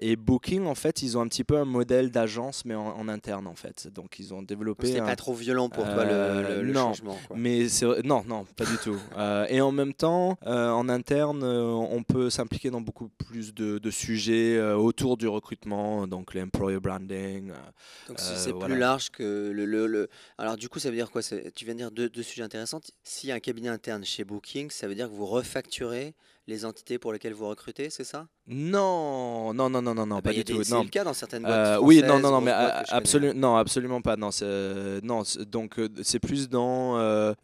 et 0.00 0.16
Booking 0.16 0.66
en 0.66 0.74
fait 0.74 1.02
ils 1.02 1.16
ont 1.18 1.20
un 1.20 1.28
petit 1.28 1.44
peu 1.44 1.58
un 1.58 1.64
modèle 1.64 2.10
d'agence 2.10 2.64
mais 2.64 2.74
en, 2.74 2.88
en 2.98 3.08
interne 3.08 3.46
en 3.46 3.54
fait 3.54 3.88
donc 3.94 4.18
ils 4.18 4.32
ont 4.34 4.42
développé 4.42 4.98
un- 4.98 5.04
pas 5.04 5.16
trop 5.16 5.34
violent 5.34 5.68
pour 5.68 5.84
toi 5.84 6.04
le, 6.04 6.62
le- 6.62 6.72
non. 6.72 6.88
changement. 6.94 7.16
quoi. 7.28 7.36
mais 7.38 7.68
c'est 7.68 7.86
non, 8.04 8.22
non, 8.26 8.44
pas 8.56 8.64
du 8.64 8.76
tout. 8.78 8.96
Et 9.48 9.60
en 9.60 9.72
même 9.72 9.94
temps, 9.94 10.38
en 10.44 10.88
interne, 10.88 11.42
on 11.44 12.02
peut 12.02 12.30
s'impliquer 12.30 12.70
dans 12.70 12.80
beaucoup 12.80 13.08
plus 13.08 13.54
de, 13.54 13.78
de 13.78 13.90
sujets 13.90 14.60
autour 14.72 15.16
du 15.16 15.26
recrutement, 15.28 16.06
donc 16.06 16.34
l'employer 16.34 16.78
branding. 16.80 17.48
Donc 18.08 18.18
c'est 18.20 18.36
c'est 18.36 18.50
voilà. 18.52 18.66
plus 18.66 18.78
large 18.78 19.10
que 19.10 19.50
le, 19.52 19.64
le- 19.64 19.86
le- 19.86 20.08
Alors 20.38 20.56
du 20.56 20.68
coup 20.68 20.78
ça 20.78 20.90
veut 20.90 20.96
dire 20.96 21.10
quoi? 21.10 21.22
C'est- 21.22 21.52
Tu 21.54 21.64
viens 21.64 21.74
de 21.74 21.78
dire 21.78 21.90
deux, 21.90 22.08
deux 22.08 22.22
sujets 22.22 22.42
intéressants. 22.42 22.77
S'il 23.02 23.28
y 23.28 23.32
a 23.32 23.34
un 23.34 23.40
cabinet 23.40 23.68
interne 23.68 24.04
chez 24.04 24.24
Booking, 24.24 24.70
ça 24.70 24.86
veut 24.88 24.94
dire 24.94 25.08
que 25.08 25.14
vous 25.14 25.26
refacturez 25.26 26.14
les 26.46 26.64
entités 26.64 26.98
pour 26.98 27.12
lesquelles 27.12 27.34
vous 27.34 27.48
recrutez, 27.48 27.90
c'est 27.90 28.04
ça? 28.04 28.26
Non, 28.46 29.52
non, 29.52 29.68
non, 29.68 29.82
non, 29.82 29.94
non, 29.94 30.04
Ah 30.04 30.14
bah, 30.16 30.22
pas 30.22 30.30
a 30.30 30.32
du 30.34 30.44
tout. 30.44 30.62
C'est 30.62 30.82
le 30.82 30.88
cas 30.88 31.04
dans 31.04 31.12
certaines 31.12 31.42
boîtes. 31.42 31.52
Euh, 31.54 31.78
oui, 31.80 32.02
non, 32.02 32.18
non, 32.20 32.30
non, 32.30 32.40
mais 32.40 32.52
connais. 32.52 32.72
absolument, 32.88 33.34
non, 33.34 33.56
absolument 33.56 34.00
pas. 34.02 34.16
Non, 34.16 34.30
non, 35.02 35.22
donc 35.46 35.78
euh, 35.78 35.88
c'est 36.02 36.20
plus 36.20 36.48
dans 36.48 36.98
euh, 36.98 37.34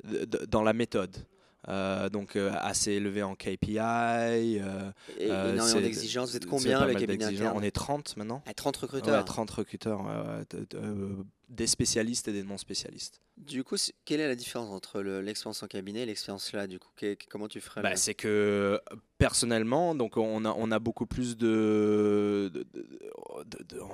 dans 0.49 0.62
la 0.62 0.73
méthode. 0.73 1.17
Euh, 1.69 2.11
donc 2.11 2.37
euh, 2.37 2.50
assez 2.61 2.93
élevé 2.93 3.23
en 3.23 3.35
KPI. 3.35 3.79
euh, 3.79 4.91
Et 5.19 5.31
euh, 5.31 5.55
énormément 5.55 5.81
d'exigences. 5.81 6.31
Vous 6.31 6.37
êtes 6.37 6.45
combien 6.47 6.85
le 6.85 6.95
cabinet 6.95 7.25
interne? 7.25 7.57
On 7.57 7.62
est 7.62 7.71
30 7.71 8.17
maintenant. 8.19 8.43
À 8.47 8.53
30 8.53 8.76
Ouais, 8.76 8.83
recruteurs. 8.83 9.25
30 9.25 9.50
recruteurs, 9.50 10.00
ouais, 10.03 10.07
ouais, 10.07 10.45
de- 10.50 10.67
de- 10.71 10.76
euh, 10.76 11.09
des 11.49 11.67
spécialistes 11.67 12.29
et 12.29 12.33
des 12.33 12.43
non 12.43 12.59
spécialistes. 12.59 13.21
Du 13.37 13.64
coup, 13.64 13.76
quelle 14.05 14.21
est 14.21 14.29
la 14.29 14.37
différence 14.37 14.71
entre 14.71 15.00
le- 15.03 15.21
l'expérience 15.21 15.62
en 15.62 15.67
cabinet 15.67 16.03
et 16.03 16.07
l'expérience 16.07 16.53
là 16.53 16.67
Du 16.67 16.79
coup, 16.79 16.88
Que- 16.97 17.17
comment 17.29 17.49
tu 17.49 17.61
ferais 17.61 17.83
Bah, 17.83 17.97
c'est 17.97 18.14
que 18.14 18.81
personnellement, 19.19 19.95
donc 19.95 20.17
on 20.17 20.45
a, 20.45 20.55
on 20.57 20.71
a 20.71 20.79
beaucoup 20.79 21.07
plus 21.07 21.37
de, 21.37 22.50
de- 22.53 22.59
de- 22.61 22.67
de- 22.73 23.45
de- 23.59 23.64
de- 23.76 23.81
euh, 23.81 23.85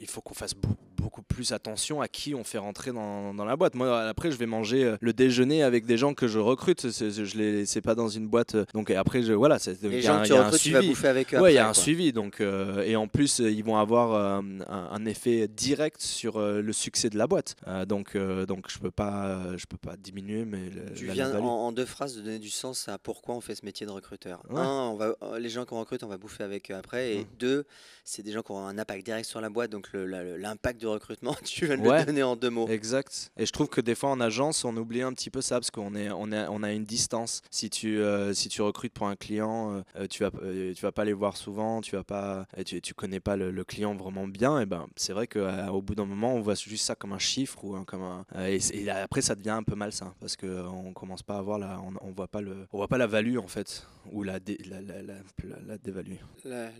il 0.00 0.08
faut 0.08 0.20
qu'on 0.20 0.34
fasse 0.34 0.54
beau- 0.54 0.76
beaucoup 0.96 1.22
plus 1.22 1.52
attention 1.52 2.00
à 2.00 2.08
qui 2.08 2.34
on 2.34 2.42
fait 2.44 2.58
rentrer 2.58 2.92
dans, 2.92 3.32
dans 3.34 3.44
la 3.44 3.56
boîte. 3.56 3.74
Moi, 3.74 4.00
après, 4.02 4.30
je 4.30 4.36
vais 4.36 4.46
manger 4.46 4.84
euh, 4.84 4.96
le 5.00 5.12
déjeuner 5.12 5.62
avec 5.62 5.86
des 5.86 5.96
gens 5.96 6.12
que 6.14 6.26
je 6.26 6.38
recrute. 6.38 6.88
Je 6.90 7.36
les, 7.38 7.66
c'est 7.66 7.80
pas 7.80 7.94
dans 7.94 8.08
une 8.08 8.26
boîte. 8.28 8.54
euh, 8.56 8.64
Donc 8.74 8.90
et 8.90 8.96
après, 8.96 9.22
je, 9.22 9.32
voilà, 9.32 9.58
c'est, 9.58 9.80
Les 9.82 10.02
gens 10.02 10.20
que 10.22 10.26
tu 10.26 10.32
recrutes, 10.32 10.60
tu 10.60 10.70
vas 10.72 10.82
bouffer 10.82 11.08
avec 11.08 11.34
eux. 11.34 11.40
Ouais, 11.40 11.52
il 11.52 11.56
y 11.56 11.58
a 11.58 11.68
un 11.68 11.72
quoi. 11.72 11.82
suivi. 11.82 12.12
Donc, 12.12 12.40
euh, 12.40 12.82
et 12.82 12.96
en 12.96 13.06
plus, 13.08 13.38
ils 13.38 13.62
vont 13.64 13.76
avoir 13.76 14.12
euh, 14.12 14.40
un, 14.68 14.88
un 14.90 15.06
effet 15.06 15.48
direct 15.48 16.00
sur 16.02 16.36
euh, 16.36 16.60
le 16.60 16.72
succès 16.72 17.10
de 17.10 17.16
la 17.16 17.26
boîte. 17.26 17.54
Donc, 17.86 18.16
donc, 18.16 18.66
je 18.70 18.78
peux 18.78 18.87
pas, 18.90 19.56
je 19.56 19.66
peux 19.66 19.76
pas 19.76 19.96
diminuer, 19.96 20.44
mais 20.44 20.70
le- 20.70 20.94
Tu 20.94 21.06
la 21.06 21.12
viens 21.14 21.34
en, 21.38 21.44
en 21.44 21.72
deux 21.72 21.84
phrases 21.86 22.16
de 22.16 22.22
donner 22.22 22.38
du 22.38 22.50
sens 22.50 22.88
à 22.88 22.98
pourquoi 22.98 23.34
on 23.34 23.40
fait 23.40 23.54
ce 23.54 23.64
métier 23.64 23.86
de 23.86 23.90
recruteur. 23.92 24.42
Ouais. 24.50 24.60
Un, 24.60 24.88
on 24.90 24.96
va, 24.96 25.14
euh, 25.22 25.38
les 25.38 25.48
gens 25.50 25.64
qu'on 25.64 25.78
recrute, 25.80 26.02
on 26.02 26.08
va 26.08 26.18
bouffer 26.18 26.44
avec 26.44 26.70
eux 26.70 26.74
après. 26.74 27.14
Et 27.14 27.18
Mm. 27.24 27.26
deux, 27.38 27.64
c'est 28.04 28.22
des 28.22 28.32
gens 28.32 28.42
qui 28.42 28.52
ont 28.52 28.58
un 28.66 28.78
impact 28.78 29.04
direct 29.04 29.28
sur 29.28 29.40
la 29.40 29.50
boîte. 29.50 29.70
Donc 29.70 29.88
l'impact 29.92 30.78
du 30.80 30.86
recrutement, 30.86 31.34
tu 31.44 31.66
viens 31.66 31.76
de 31.78 31.82
Ouais. 31.82 32.00
le 32.00 32.06
donner 32.06 32.22
en 32.22 32.36
deux 32.36 32.50
mots. 32.50 32.68
Exact. 32.68 33.30
Et 33.36 33.46
je 33.46 33.52
trouve 33.52 33.68
que 33.68 33.80
des 33.80 33.94
fois 33.94 34.10
en 34.10 34.20
agence, 34.20 34.64
on 34.64 34.76
oublie 34.76 35.02
un 35.02 35.12
petit 35.12 35.30
peu 35.30 35.40
ça 35.40 35.56
parce 35.56 35.70
qu'on 35.70 35.94
est, 35.94 36.10
on 36.10 36.30
est, 36.32 36.46
on 36.48 36.62
a 36.62 36.72
une 36.72 36.84
distance. 36.84 37.42
Si 37.50 37.70
tu, 37.70 37.98
euh, 38.00 38.32
si 38.34 38.48
tu 38.48 38.62
recrutes 38.62 38.92
pour 38.92 39.06
un 39.08 39.16
client, 39.16 39.82
euh, 39.96 40.06
tu 40.08 40.22
vas, 40.22 40.30
euh, 40.42 40.72
tu 40.74 40.82
vas 40.82 40.92
pas 40.92 41.04
les 41.04 41.12
voir 41.12 41.36
souvent, 41.36 41.80
tu 41.80 41.96
vas 41.96 42.04
pas, 42.04 42.46
tu, 42.64 42.80
tu 42.80 42.94
connais 42.94 43.20
pas 43.20 43.36
le, 43.36 43.50
le 43.50 43.64
client 43.64 43.94
vraiment 43.94 44.26
bien. 44.28 44.60
Et 44.60 44.66
ben, 44.66 44.86
c'est 44.96 45.12
vrai 45.12 45.26
qu'au 45.26 45.82
bout 45.82 45.94
d'un 45.94 46.04
moment, 46.06 46.34
on 46.34 46.40
voit 46.40 46.54
juste 46.54 46.84
ça 46.84 46.94
comme 46.94 47.12
un 47.12 47.18
chiffre 47.18 47.64
ou 47.64 47.82
comme 47.84 48.02
un. 48.02 48.24
et, 48.46 48.58
et 48.82 48.90
après, 48.90 49.20
ça 49.22 49.34
devient 49.34 49.50
un 49.50 49.62
peu 49.62 49.74
malsain 49.74 50.14
parce 50.20 50.36
que 50.36 50.46
euh, 50.46 50.68
commence 50.92 51.22
pas 51.22 51.38
à 51.38 51.42
voir 51.42 51.58
la, 51.58 51.80
on, 51.80 51.94
on 52.00 52.12
voit 52.12 52.28
pas 52.28 52.40
le, 52.40 52.66
on 52.72 52.78
voit 52.78 52.88
pas 52.88 52.98
la 52.98 53.06
value 53.06 53.38
en 53.38 53.48
fait 53.48 53.86
ou 54.12 54.22
la, 54.22 54.40
dé- 54.40 54.58
la, 54.66 54.80
la, 54.80 55.02
la, 55.02 55.14
la- 55.44 55.60
la 55.66 55.78
dévalue. 55.78 56.16
La, 56.44 56.70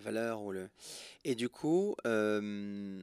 valeur 0.00 0.42
ou 0.42 0.52
le. 0.52 0.68
Et 1.24 1.34
du 1.34 1.48
coup, 1.48 1.94
euh, 2.06 3.02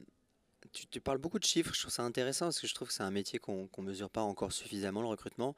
tu, 0.72 0.86
tu 0.86 1.00
parles 1.00 1.18
beaucoup 1.18 1.38
de 1.38 1.44
chiffres. 1.44 1.72
Je 1.74 1.80
trouve 1.80 1.92
ça 1.92 2.02
intéressant 2.02 2.46
parce 2.46 2.60
que 2.60 2.66
je 2.66 2.74
trouve 2.74 2.88
que 2.88 2.94
c'est 2.94 3.02
un 3.02 3.10
métier 3.10 3.38
qu'on 3.38 3.66
qu'on 3.66 3.82
mesure 3.82 4.10
pas 4.10 4.22
encore 4.22 4.52
suffisamment 4.52 5.00
le 5.02 5.08
recrutement. 5.08 5.56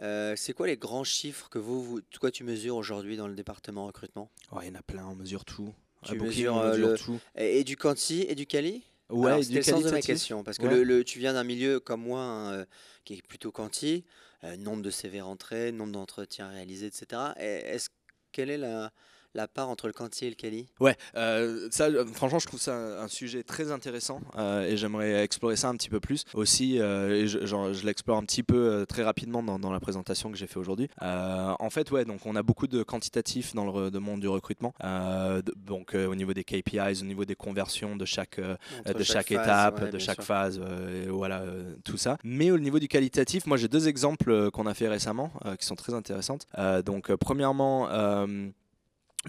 Euh, 0.00 0.34
c'est 0.36 0.52
quoi 0.52 0.66
les 0.66 0.76
grands 0.76 1.04
chiffres 1.04 1.48
que 1.48 1.58
vous, 1.58 1.82
vous 1.82 2.00
quoi 2.20 2.30
tu 2.30 2.42
mesures 2.44 2.76
aujourd'hui 2.76 3.16
dans 3.16 3.28
le 3.28 3.34
département 3.34 3.86
recrutement? 3.86 4.30
Oh, 4.50 4.58
il 4.62 4.68
y 4.68 4.70
en 4.70 4.74
a 4.74 4.82
plein, 4.82 5.06
on 5.06 5.14
mesure 5.14 5.44
tout. 5.44 5.72
Tu 6.04 6.16
Booking, 6.16 6.26
mesures, 6.26 6.54
on 6.54 6.62
euh, 6.62 6.70
mesure 6.70 6.88
le- 6.88 6.96
tout. 6.96 7.20
et, 7.36 7.60
et 7.60 7.64
du 7.64 7.76
quanti 7.76 8.22
et 8.22 8.34
du 8.34 8.46
quali? 8.46 8.82
Ouais, 9.18 9.42
c'était 9.42 9.54
du 9.54 9.58
le 9.58 9.64
sens 9.64 9.84
de 9.84 9.90
ma 9.90 10.00
question, 10.02 10.42
parce 10.42 10.58
que 10.58 10.66
Ouais. 10.66 10.70
le, 10.70 10.84
le- 10.84 11.04
tu 11.04 11.18
viens 11.18 11.34
d'un 11.34 11.44
milieu 11.44 11.80
comme 11.80 12.02
moi, 12.02 12.20
hein, 12.22 12.52
euh, 12.54 12.64
qui 13.04 13.14
est 13.14 13.22
plutôt 13.22 13.52
quanti, 13.52 14.04
euh, 14.44 14.56
nombre 14.56 14.82
de 14.82 14.90
CV 14.90 15.20
rentrés, 15.20 15.70
nombre 15.72 15.92
d'entretiens 15.92 16.48
réalisés, 16.48 16.86
etc. 16.86 17.34
Et 17.38 17.44
Est-ce 17.44 17.90
quelle 18.32 18.50
est 18.50 18.58
la, 18.58 18.92
la 19.34 19.48
part 19.48 19.68
entre 19.68 19.86
le 19.86 19.92
quanti 19.92 20.26
et 20.26 20.28
le 20.28 20.34
quali? 20.34 20.66
Ouais, 20.80 20.96
euh, 21.16 21.68
ça, 21.70 21.84
euh, 21.86 22.04
franchement, 22.06 22.38
je 22.38 22.46
trouve 22.46 22.60
ça 22.60 22.74
un, 22.74 23.04
un 23.04 23.08
sujet 23.08 23.42
très 23.42 23.70
intéressant 23.72 24.20
euh, 24.36 24.66
et 24.66 24.76
j'aimerais 24.76 25.22
explorer 25.24 25.56
ça 25.56 25.68
un 25.68 25.76
petit 25.76 25.88
peu 25.88 26.00
plus 26.00 26.24
aussi. 26.34 26.78
euh, 26.80 27.10
et 27.22 27.26
je, 27.28 27.44
genre, 27.46 27.72
je 27.72 27.84
l'explore 27.86 28.18
un 28.18 28.24
petit 28.24 28.42
peu 28.42 28.84
très 28.88 29.02
rapidement 29.02 29.42
dans, 29.42 29.58
dans 29.58 29.72
la 29.72 29.80
présentation 29.80 30.30
que 30.30 30.36
j'ai 30.36 30.46
fait 30.46 30.58
aujourd'hui. 30.58 30.88
En 31.00 31.70
fait, 31.70 31.90
ouais, 31.90 32.04
donc 32.04 32.26
on 32.26 32.36
a 32.36 32.42
beaucoup 32.42 32.66
de 32.66 32.82
quantitatifs 32.82 33.54
dans 33.54 33.64
le 33.70 33.90
de 33.90 33.98
monde 33.98 34.20
du 34.20 34.28
recrutement. 34.28 34.74
De- 34.82 35.42
donc 35.56 35.94
au 35.94 36.14
niveau 36.14 36.32
des 36.32 36.44
KPIs, 36.44 37.00
au 37.02 37.04
niveau 37.06 37.24
des 37.24 37.34
conversions 37.34 37.96
de 37.96 38.04
chaque 38.04 38.38
de 38.40 39.02
chaque, 39.02 39.28
phase, 39.28 39.46
étape, 39.46 39.80
ouais, 39.82 39.90
de 39.90 39.98
chaque 39.98 40.16
sûr. 40.16 40.24
phase, 40.24 40.60
et 40.60 41.08
voilà, 41.08 41.42
tout 41.84 41.96
ça. 41.96 42.18
Mais 42.24 42.50
au 42.50 42.58
niveau 42.58 42.78
du 42.78 42.88
qualitatif, 42.88 43.46
moi 43.46 43.56
j'ai 43.56 43.68
deux 43.68 43.88
exemples 43.88 44.50
qu'on 44.50 44.66
a 44.66 44.74
fait 44.74 44.88
récemment 44.88 45.32
qui 45.58 45.66
sont 45.66 45.76
très 45.76 45.94
intéressantes. 45.94 46.46
Donc, 46.84 47.14
premièrement, 47.16 47.88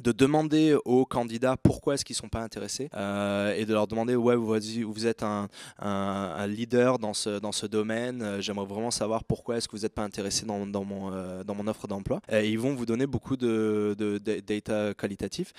de 0.02 0.12
demander 0.12 0.76
aux 0.86 1.06
candidats 1.06 1.56
pourquoi 1.62 1.94
est-ce 1.94 2.04
qu'ils 2.06 2.16
sont 2.16 2.30
pas 2.30 2.42
intéressés 2.42 2.90
euh, 2.96 3.54
et 3.56 3.66
de 3.66 3.74
leur 3.74 3.86
demander 3.88 4.16
ouais 4.16 4.36
vous, 4.36 5.06
êtes 5.06 5.22
un, 5.22 5.48
un- 5.80 6.34
un 6.36 6.48
leader 6.48 6.98
dans 6.98 7.14
ce, 7.14 7.38
dans 7.40 7.52
ce 7.52 7.68
domaine 7.68 8.22
euh, 8.24 8.42
j'aimerais 8.42 8.66
vraiment 8.66 8.90
savoir 8.90 9.24
pourquoi 9.24 9.58
est-ce 9.58 9.68
que 9.68 9.76
vous 9.76 9.84
n'êtes 9.84 9.94
pas 9.94 10.02
intéressé 10.04 10.46
dans, 10.48 10.66
dans 10.66 10.84
mon, 10.84 11.14
euh, 11.14 11.44
dans 11.44 11.54
mon 11.54 11.68
offre 11.68 11.88
d'emploi 11.88 12.22
et 12.32 12.50
ils 12.50 12.58
vont 12.58 12.74
vous 12.74 12.88
donner 12.88 13.06
beaucoup 13.06 13.38
de, 13.38 13.96
de- 14.00 14.18
de 14.18 14.40
data 14.40 14.94
qualitatif 14.96 15.54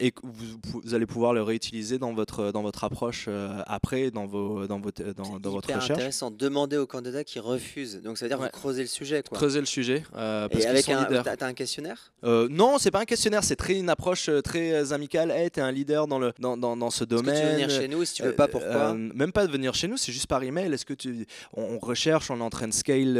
et 0.00 0.14
vous, 0.22 0.80
vous 0.84 0.94
allez 0.94 1.06
pouvoir 1.06 1.32
le 1.32 1.42
réutiliser 1.42 1.98
dans 1.98 2.12
votre, 2.14 2.52
dans 2.52 2.62
votre 2.62 2.84
approche 2.84 3.28
après 3.66 4.10
dans, 4.12 4.26
vos, 4.26 4.66
dans, 4.66 4.78
votre, 4.80 5.02
dans, 5.14 5.38
dans 5.40 5.50
votre 5.50 5.66
recherche 5.68 5.90
intéressant. 5.90 6.30
Demander 6.30 6.76
aux 6.76 6.86
candidats 6.86 7.24
qui 7.24 7.40
refusent. 7.40 8.00
Donc 8.02 8.18
ça 8.18 8.24
veut 8.26 8.28
dire 8.28 8.38
Ouais. 8.40 8.50
vous 8.52 8.58
creusez 8.60 8.82
le 8.82 8.88
sujet. 8.88 9.22
Quoi. 9.22 9.36
creuser 9.38 9.60
le 9.60 9.66
sujet 9.66 10.02
parce 10.12 10.52
Et 10.54 10.66
avec 10.66 10.84
sont 10.84 10.92
un, 10.92 11.22
t'as 11.22 11.46
un 11.46 11.54
questionnaire? 11.54 12.12
Non, 12.22 12.78
c'est 12.78 12.90
pas 12.90 13.00
un 13.00 13.04
questionnaire, 13.04 13.42
c'est 13.44 13.56
très 13.64 13.78
une 13.78 13.88
approche 13.88 14.28
euh, 14.28 14.42
très 14.42 14.72
euh, 14.72 14.92
amicale. 14.92 15.30
Hey, 15.30 15.50
t'es 15.50 15.60
un 15.62 15.72
leader 15.72 16.06
dans, 16.06 16.18
le, 16.18 16.32
dans, 16.38 16.56
dans, 16.56 16.76
dans 16.76 16.90
ce 16.90 17.04
Est-ce 17.04 17.08
que 17.08 17.16
domaine. 17.16 17.34
tu 17.40 17.46
veux 17.46 17.52
venir 17.52 17.70
chez 17.70 17.88
nous 17.88 18.04
Si 18.04 18.14
tu 18.14 18.22
veux 18.22 18.34
pas, 18.34 18.46
pourquoi? 18.48 18.92
euh, 18.92 19.10
Même 19.14 19.32
pas 19.32 19.46
de 19.46 19.52
venir 19.52 19.74
chez 19.74 19.88
nous, 19.88 19.96
c'est 19.96 20.12
juste 20.12 20.26
par 20.26 20.42
email. 20.42 20.72
Est-ce 20.72 20.84
que 20.84 20.92
tu, 20.94 21.26
on, 21.54 21.62
on 21.62 21.78
recherche, 21.78 22.30
on 22.30 22.38
est 22.38 22.42
en 22.42 22.50
train 22.50 22.68
de 22.68 22.72
scale 22.74 23.14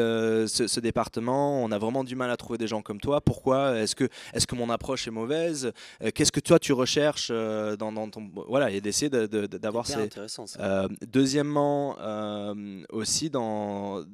ce, 0.48 0.66
ce 0.66 0.80
département, 0.80 1.62
on 1.64 1.70
a 1.72 1.78
vraiment 1.78 2.04
du 2.04 2.14
mal 2.14 2.30
à 2.30 2.36
trouver 2.36 2.58
des 2.58 2.66
gens 2.66 2.82
comme 2.82 3.00
toi. 3.00 3.20
Pourquoi? 3.22 3.78
Est-ce 3.78 3.96
que, 3.96 4.04
est-ce 4.34 4.46
que 4.46 4.54
mon 4.54 4.68
approche 4.70 5.08
est 5.08 5.10
mauvaise? 5.10 5.72
Qu'est-ce 6.14 6.32
que 6.32 6.40
toi 6.40 6.58
tu 6.58 6.72
recherches 6.72 7.30
dans, 7.30 7.92
dans 7.92 8.08
ton 8.10 8.30
voilà 8.48 8.70
et 8.70 8.80
d'essayer 8.80 9.08
de- 9.08 9.26
de- 9.26 9.46
de- 9.46 9.58
d'avoir 9.58 9.86
ces. 9.86 9.94
intéressant 9.94 10.46
ça. 10.46 10.86
Deuxièmement, 11.10 11.96
aussi 12.90 13.30
dans 13.30 14.04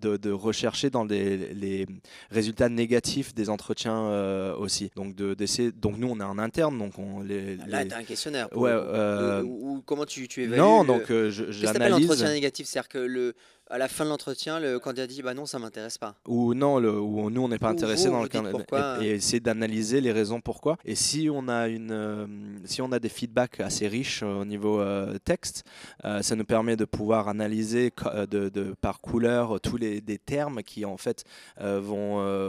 de, 0.00 0.16
de 0.16 0.30
rechercher 0.30 0.90
dans 0.90 1.04
les, 1.04 1.52
les 1.54 1.86
résultats 2.30 2.68
négatifs 2.68 3.34
des 3.34 3.48
entretiens 3.48 4.02
euh, 4.10 4.54
aussi. 4.56 4.90
Donc 4.96 5.14
de. 5.14 5.34
Donc 5.80 5.96
nous 5.98 6.08
on 6.08 6.20
est 6.20 6.24
en 6.24 6.38
interne, 6.38 6.78
donc 6.78 6.98
on 6.98 7.20
les. 7.22 7.56
Là, 7.56 7.82
les- 7.84 7.88
t'as 7.88 7.98
un 7.98 8.02
questionnaire. 8.04 8.48
Ouais, 8.56 8.70
coup. 8.70 8.76
euh, 8.76 9.42
ou, 9.42 9.76
ou 9.76 9.82
comment 9.82 10.04
tu, 10.04 10.28
tu 10.28 10.42
évalues 10.42 10.60
non, 10.60 10.82
le- 10.82 10.86
donc 10.86 11.10
euh, 11.10 11.30
je- 11.30 11.44
Qu'est-ce 11.44 11.58
que 11.60 11.64
t'appelles 11.66 11.82
j'analyse. 11.84 12.08
l'entretien 12.08 12.32
négatif? 12.32 12.66
C'est-à-dire 12.66 12.88
que 12.88 12.98
le, 12.98 13.34
à 13.70 13.78
la 13.78 13.88
fin 13.88 14.04
de 14.04 14.10
l'entretien, 14.10 14.60
le 14.60 14.78
candidat 14.78 15.06
dit 15.06 15.22
bah 15.22 15.34
non, 15.34 15.46
ça 15.46 15.58
m'intéresse 15.58 15.98
pas. 15.98 16.14
Ou 16.26 16.54
non, 16.54 16.78
le, 16.78 16.90
ou 16.98 17.30
nous 17.30 17.42
on 17.42 17.48
n'est 17.48 17.58
pas 17.58 17.68
Ou 17.68 17.72
intéressé 17.72 18.06
vous, 18.06 18.12
dans 18.12 18.16
vous 18.18 18.22
le 18.24 18.28
dites 18.28 18.42
can- 18.42 18.50
pourquoi. 18.50 18.98
et, 19.02 19.06
et 19.06 19.10
essayer 19.12 19.40
d'analyser 19.40 20.00
les 20.00 20.12
raisons 20.12 20.40
pourquoi. 20.40 20.76
Et 20.84 20.94
si 20.94 21.28
on 21.32 21.48
a 21.48 21.68
une, 21.68 21.90
euh, 21.92 22.26
si 22.64 22.80
on 22.82 22.90
a 22.92 22.98
des 22.98 23.08
feedbacks 23.08 23.60
assez 23.60 23.86
riches 23.88 24.22
euh, 24.22 24.40
au 24.40 24.44
niveau 24.44 24.80
euh, 24.80 25.18
texte, 25.18 25.64
euh, 26.04 26.22
ça 26.22 26.34
nous 26.36 26.44
permet 26.44 26.76
de 26.76 26.84
pouvoir 26.84 27.28
analyser 27.28 27.92
euh, 28.06 28.26
de, 28.26 28.48
de- 28.48 28.74
par 28.80 29.00
couleur 29.00 29.56
euh, 29.56 29.58
tous 29.58 29.76
les 29.76 30.00
des 30.00 30.18
termes 30.18 30.62
qui 30.62 30.84
en 30.84 30.96
fait 30.96 31.24
euh, 31.60 31.80
vont 31.80 32.20
euh, 32.20 32.48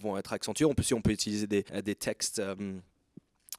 vont 0.00 0.16
être 0.18 0.32
accentués. 0.32 0.64
On 0.64 0.74
peut 0.74 0.82
si 0.82 0.94
on 0.94 1.00
peut 1.02 1.12
utiliser 1.12 1.46
des, 1.46 1.64
des 1.84 1.94
textes. 1.94 2.42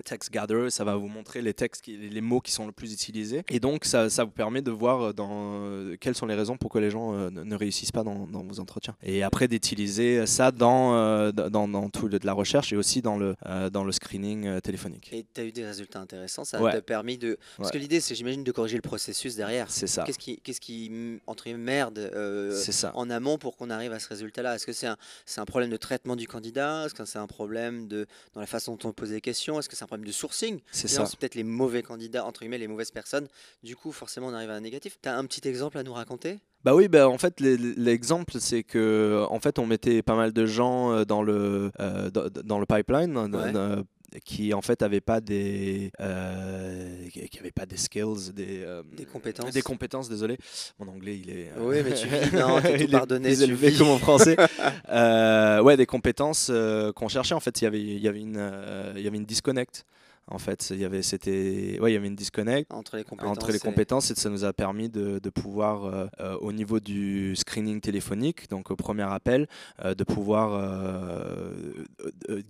Text 0.06 0.32
Gatherer, 0.32 0.70
ça 0.70 0.84
va 0.84 0.96
vous 0.96 1.08
montrer 1.08 1.42
les 1.42 1.54
textes, 1.54 1.82
qui- 1.84 1.98
les 1.98 2.22
mots 2.22 2.40
qui 2.42 2.52
sont 2.52 2.66
le 2.66 2.72
plus 2.72 2.94
utilisés. 2.94 3.44
Et 3.50 3.60
donc, 3.60 3.86
ça, 3.86 4.10
ça 4.10 4.24
vous 4.24 4.32
permet 4.32 4.62
de 4.62 4.72
voir 4.72 5.02
euh, 5.02 5.14
dans, 5.14 5.30
euh, 5.62 5.96
quelles 6.00 6.16
sont 6.16 6.26
les 6.26 6.36
raisons 6.36 6.58
pourquoi 6.58 6.82
les 6.82 6.90
gens 6.92 7.14
euh, 7.14 7.30
ne, 7.30 7.44
ne 7.44 7.56
réussissent 7.56 7.92
pas 7.92 8.04
dans, 8.04 8.28
dans 8.28 8.44
vos 8.44 8.60
entretiens. 8.60 8.96
Et 9.04 9.24
après, 9.24 9.48
d'utiliser 9.48 10.26
ça 10.26 10.52
dans, 10.52 10.96
euh, 10.96 11.32
dans, 11.32 11.68
dans 11.68 11.90
tout 11.90 12.08
le- 12.08 12.20
de 12.20 12.26
la 12.26 12.34
recherche 12.34 12.72
et 12.74 12.76
aussi 12.78 13.02
dans 13.02 13.18
le, 13.18 13.36
dans 13.72 13.84
le 13.84 13.92
screening 13.92 14.62
téléphonique. 14.62 15.10
Et 15.12 15.26
tu 15.34 15.42
as 15.42 15.44
eu 15.46 15.52
des 15.52 15.66
résultats 15.66 16.00
intéressants. 16.00 16.44
Ça 16.46 16.62
Ouais. 16.62 16.72
t'a 16.72 16.82
permis 16.82 17.18
de. 17.18 17.38
Parce 17.58 17.70
Ouais. 17.70 17.74
que 17.74 17.78
l'idée, 17.78 18.00
c'est, 18.00 18.16
j'imagine, 18.16 18.44
de 18.44 18.52
corriger 18.52 18.76
le 18.78 18.82
processus 18.82 19.36
derrière. 19.36 19.70
C'est 19.70 19.88
ça. 19.88 20.04
Qu'est-ce 20.04 20.20
qui, 20.20 20.38
qu'est-ce 20.42 20.62
qui 20.62 20.92
entre 21.28 21.48
merde 21.50 22.12
ça. 22.54 22.92
en 22.96 23.10
amont 23.10 23.38
pour 23.38 23.56
qu'on 23.58 23.70
arrive 23.70 23.92
à 23.94 24.00
ce 24.00 24.08
résultat-là? 24.10 24.56
Est-ce 24.56 24.66
que 24.66 24.74
c'est 24.74 24.88
un, 24.88 24.98
c'est 25.26 25.40
un 25.42 25.46
problème 25.46 25.70
de 25.70 25.78
traitement 25.78 26.16
du 26.16 26.28
candidat? 26.28 26.86
Est-ce 26.86 26.94
que 26.94 27.06
c'est 27.06 27.20
un 27.20 27.28
problème 27.28 27.88
de, 27.88 28.06
dans 28.34 28.42
la 28.42 28.48
façon 28.48 28.76
dont 28.76 28.90
on 28.90 28.94
pose 28.94 29.10
des 29.10 29.22
questions? 29.22 29.60
Est-ce 29.60 29.70
que 29.70 29.76
c'est 29.76 29.86
un 29.88 29.90
problème 29.90 30.08
de 30.08 30.12
sourcing 30.12 30.60
C'est 30.72 30.88
ça. 30.88 31.06
C'est 31.06 31.18
peut-être 31.18 31.36
les 31.36 31.44
mauvais 31.44 31.82
candidats, 31.82 32.26
entre 32.26 32.42
guillemets, 32.42 32.58
les 32.58 32.68
mauvaises 32.68 32.92
personnes. 32.92 33.28
Du 33.64 33.76
coup, 33.76 33.92
forcément, 33.92 34.28
on 34.28 34.34
arrive 34.34 34.50
à 34.50 34.56
un 34.56 34.62
négatif. 34.62 35.00
Tu 35.02 35.10
as 35.10 35.18
un 35.18 35.26
petit 35.26 35.48
exemple 35.48 35.78
à 35.78 35.84
nous 35.84 35.94
raconter? 35.94 36.40
Bah 36.64 36.76
oui, 36.76 36.88
bah 36.90 37.08
en 37.08 37.18
fait, 37.18 37.40
l'exemple, 37.40 38.34
c'est 38.40 38.64
que 38.64 39.26
en 39.30 39.40
fait, 39.40 39.58
on 39.60 39.66
mettait 39.66 40.02
pas 40.02 40.16
mal 40.16 40.34
de 40.34 40.46
gens 40.46 40.92
euh, 40.92 41.06
dans 41.06 41.24
le, 41.24 41.72
euh, 41.80 42.10
dans, 42.10 42.28
dans 42.44 42.60
le 42.60 42.66
pipeline. 42.66 43.16
Ouais. 43.18 43.30
euh, 43.56 43.84
qui 44.24 44.54
en 44.54 44.62
fait 44.62 44.82
avaient 44.82 45.02
pas 45.02 45.20
des 45.20 45.92
euh, 46.00 47.08
qui 47.10 47.40
avaient 47.40 47.52
pas 47.52 47.66
des 47.66 47.78
skills 47.78 48.32
des 48.34 48.64
euh, 48.64 48.82
Des 48.96 49.06
compétences. 49.06 49.52
des 49.52 49.62
compétences 49.62 50.10
désolé 50.10 50.38
mon 50.80 50.88
anglais 50.88 51.18
il 51.18 51.30
est 51.30 51.50
euh, 51.58 51.60
Oui, 51.60 51.78
mais 51.84 51.94
tu 51.94 52.08
vis, 52.08 52.32
non, 52.34 52.62
t'es 52.62 52.78
tout 52.78 52.84
il 52.84 52.84
est 52.84 52.88
pardonné, 52.88 53.30
élevé 53.34 53.70
vis. 53.70 53.78
que 53.78 53.84
mon 53.84 53.98
français 53.98 54.38
ouais 55.64 55.78
des 55.78 55.86
compétences 55.86 56.52
qu'on 56.96 57.08
cherchait 57.10 57.36
en 57.36 57.40
fait 57.40 57.62
il 57.62 57.64
y 57.66 57.68
avait 57.68 57.82
il 57.82 58.00
y 58.02 58.08
avait 58.08 58.22
une 58.22 58.52
il 58.96 59.02
y 59.02 59.08
avait 59.08 59.18
une 59.18 59.26
disconnect 59.26 59.84
en 60.30 60.38
fait 60.40 60.70
il 60.72 60.80
y 60.80 60.86
avait 60.86 61.02
c'était 61.02 61.78
ouais 61.82 61.92
il 61.92 61.94
y 61.94 61.98
avait 61.98 62.08
une 62.08 62.16
disconnect 62.16 62.72
Entre 62.74 62.98
les 62.98 63.04
compétences. 63.04 63.32
entre 63.38 63.52
les 63.52 63.58
et- 63.58 63.60
compétences 63.60 64.12
et 64.12 64.16
ça 64.16 64.30
nous 64.30 64.44
a 64.46 64.54
permis 64.54 64.90
de, 64.90 65.20
de 65.20 65.30
pouvoir 65.30 65.86
euh, 65.86 66.08
euh, 66.20 66.36
au 66.42 66.52
niveau 66.52 66.80
du 66.80 67.36
screening 67.36 67.80
téléphonique 67.82 68.50
donc 68.50 68.70
au 68.72 68.76
premier 68.76 69.04
appel 69.04 69.48
euh, 69.84 69.94
de 69.96 70.04
pouvoir 70.04 70.48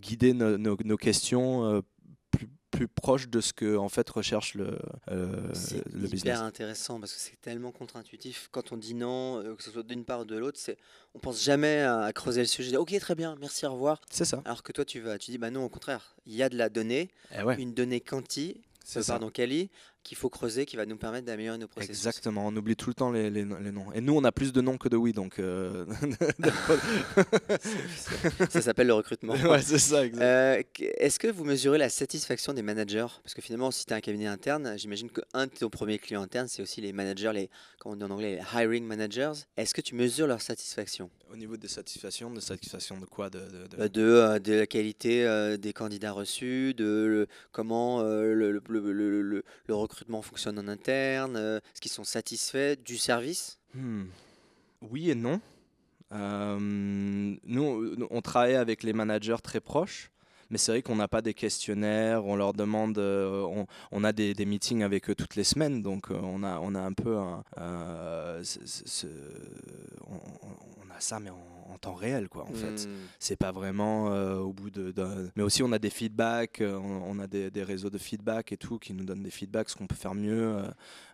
guider 0.02 0.34
nos, 0.34 0.98
questions 0.98 1.82
plus, 2.72 2.88
proches 2.88 3.28
de 3.30 3.42
ce 3.42 3.54
que 3.54 3.78
en 3.78 3.90
fait 3.90 4.10
recherche 4.10 4.54
le, 4.56 4.78
euh, 5.10 5.54
C'est 5.54 5.86
le 5.94 6.00
hyper 6.00 6.10
business 6.10 6.40
intéressant 6.40 7.00
parce 7.00 7.14
que 7.14 7.20
c'est 7.20 7.40
tellement 7.42 7.72
contre-intuitif. 7.72 8.50
Quand 8.52 8.72
on 8.72 8.78
dit 8.78 8.94
non, 8.94 9.40
euh, 9.44 9.56
que 9.56 9.64
ce 9.64 9.72
soit 9.72 9.84
d'une 9.84 10.06
part 10.06 10.22
ou 10.22 10.26
de 10.26 10.38
l'autre, 10.38 10.60
c'est 10.62 10.78
on 11.14 11.20
pense 11.20 11.42
jamais 11.44 11.80
à, 11.82 12.02
à 12.02 12.14
creuser 12.14 12.42
le 12.42 12.48
sujet. 12.48 12.76
Ok, 12.78 12.98
très 13.00 13.16
bien, 13.16 13.36
merci, 13.40 13.66
au 13.66 13.74
revoir. 13.74 14.02
c'est 14.12 14.26
ça 14.26 14.42
Alors 14.46 14.64
que 14.64 14.72
toi, 14.72 14.86
tu 14.86 15.00
vas, 15.00 15.18
tu 15.18 15.32
dis 15.32 15.38
bah 15.38 15.50
non, 15.52 15.64
au 15.64 15.70
contraire, 15.70 16.16
il 16.26 16.36
y 16.36 16.44
a 16.44 16.50
de 16.50 16.58
la 16.58 16.70
donnée, 16.70 17.10
Eh 17.38 17.44
ouais, 17.44 17.56
une 17.62 17.74
donnée 17.74 18.02
quanti, 18.02 18.62
c'est 18.84 19.00
euh, 19.00 19.04
pardon, 19.08 19.30
quali, 19.30 19.70
qu'il 20.08 20.18
faut 20.18 20.30
creuser, 20.30 20.66
qui 20.66 20.78
va 20.78 20.86
nous 20.86 20.96
permettre 20.98 21.26
d'améliorer 21.26 21.58
nos 21.58 21.68
processus. 21.68 21.96
Exactement, 21.98 22.48
on 22.48 22.56
oublie 22.56 22.76
tout 22.78 22.90
le 22.90 22.94
temps 22.94 23.12
les, 23.12 23.30
les, 23.30 23.44
les 23.44 23.72
noms. 23.72 23.92
Et 23.94 24.00
nous, 24.02 24.16
on 24.16 24.24
a 24.24 24.32
plus 24.32 24.54
de 24.54 24.62
noms 24.62 24.78
que 24.78 24.88
de 24.88 24.96
oui, 24.96 25.12
donc. 25.12 25.38
euh, 25.40 25.86
Ça 28.50 28.62
s'appelle 28.62 28.88
le 28.88 28.94
recrutement. 28.94 29.34
ouais, 29.50 29.62
c'est 29.62 29.80
ça. 29.80 30.02
Euh, 30.02 30.62
Est-ce 30.80 31.20
que 31.20 31.28
vous 31.28 31.44
mesurez 31.44 31.78
la 31.78 31.90
satisfaction 31.90 32.54
des 32.54 32.62
managers? 32.62 33.08
Parce 33.24 33.34
que 33.34 33.42
finalement, 33.42 33.72
si 33.72 33.86
tu 33.86 33.94
as 33.94 33.98
un 33.98 34.02
cabinet 34.02 34.28
interne, 34.28 34.76
j'imagine 34.78 35.10
qu'un 35.10 35.48
de 35.48 35.52
tes 35.52 35.68
premiers 35.70 36.00
clients 36.00 36.22
internes, 36.22 36.48
c'est 36.48 36.62
aussi 36.62 36.82
les 36.82 36.94
managers, 36.94 37.32
les, 37.34 37.50
comment 37.80 37.94
on 37.94 37.98
dit 37.98 38.04
en 38.04 38.12
anglais, 38.12 38.36
les 38.38 38.42
hiring 38.62 38.86
managers. 38.86 39.34
Est-ce 39.58 39.74
que 39.74 39.82
tu 39.82 39.96
mesures 39.96 40.28
leur 40.28 40.42
satisfaction? 40.42 41.10
Au 41.32 41.36
niveau 41.36 41.58
des 41.58 41.68
satisfactions, 41.68 42.32
de 42.32 42.40
satisfaction 42.40 42.98
de 43.00 43.06
quoi? 43.06 43.30
De, 43.30 43.40
de- 43.40 43.78
de- 43.78 43.88
de, 43.88 44.02
euh, 44.02 44.40
de 44.40 44.54
la 44.54 44.68
qualité 44.68 45.26
euh, 45.26 45.58
des 45.58 45.74
candidats 45.74 46.12
reçus, 46.14 46.74
de 46.74 46.86
le- 46.86 47.28
comment 47.52 48.02
le, 48.02 48.34
le- 48.52 48.62
le- 48.68 49.44
le 49.68 49.76
recrutement 49.98 50.22
fonctionne 50.22 50.60
en 50.60 50.68
interne, 50.68 51.36
euh, 51.38 51.58
est-ce 51.58 51.82
qu'ils 51.82 51.92
sont 51.92 52.04
satisfaits 52.04 52.76
du 52.86 52.98
service? 52.98 53.58
Hmm. 53.74 54.06
Oui 54.82 55.10
et 55.10 55.16
non. 55.16 55.42
Euh, 56.12 56.58
nous, 56.60 57.96
nous, 57.96 58.08
on 58.12 58.22
travaille 58.22 58.56
avec 58.56 58.84
les 58.84 58.94
managers 58.94 59.42
très 59.42 59.60
proches, 59.60 60.12
mais 60.50 60.58
c'est 60.58 60.72
vrai 60.72 60.82
qu'on 60.82 60.96
n'a 60.96 61.08
pas 61.08 61.22
des 61.22 61.34
questionnaires, 61.34 62.26
on 62.26 62.36
leur 62.36 62.54
demande, 62.54 62.98
euh, 62.98 63.42
on, 63.44 63.66
on 63.92 64.04
a 64.04 64.12
des, 64.14 64.34
des 64.34 64.46
meetings 64.46 64.84
avec 64.84 65.10
eux 65.10 65.16
toutes 65.16 65.36
les 65.36 65.44
semaines, 65.44 65.82
donc 65.82 66.12
euh, 66.12 66.20
on, 66.22 66.44
a, 66.44 66.60
on 66.60 66.76
a 66.76 66.80
un 66.82 66.94
peu 66.94 67.18
un, 67.18 67.44
euh, 67.60 68.44
ce- 68.44 68.66
ce- 68.66 68.88
ce- 68.88 69.08
on, 70.08 70.90
a 70.96 71.00
ça, 71.00 71.20
mais 71.20 71.30
en, 71.30 71.38
en 71.74 71.78
temps 71.78 71.94
réel, 71.94 72.28
quoi, 72.30 72.44
en 72.44 72.54
fait. 72.54 72.88
Hmm. 72.88 72.96
C'est 73.20 73.36
pas 73.36 73.52
vraiment 73.52 74.06
au 74.40 74.52
bout 74.54 74.70
de, 74.72 74.94
Mais 75.36 75.44
aussi, 75.44 75.62
on 75.64 75.72
a 75.72 75.80
des 75.80 75.90
feedbacks, 75.90 76.62
on, 76.64 77.20
a 77.20 77.28
des, 77.28 77.52
des 77.52 77.64
réseaux 77.64 77.90
de 77.90 77.98
feedback 77.98 78.52
et 78.52 78.58
tout 78.58 78.80
qui 78.80 78.94
nous 78.94 79.04
donnent 79.04 79.24
des 79.24 79.30
feedbacks, 79.32 79.70
ce 79.70 79.76
qu'on 79.76 79.86
peut 79.88 79.96
faire 79.96 80.16
mieux, 80.16 80.58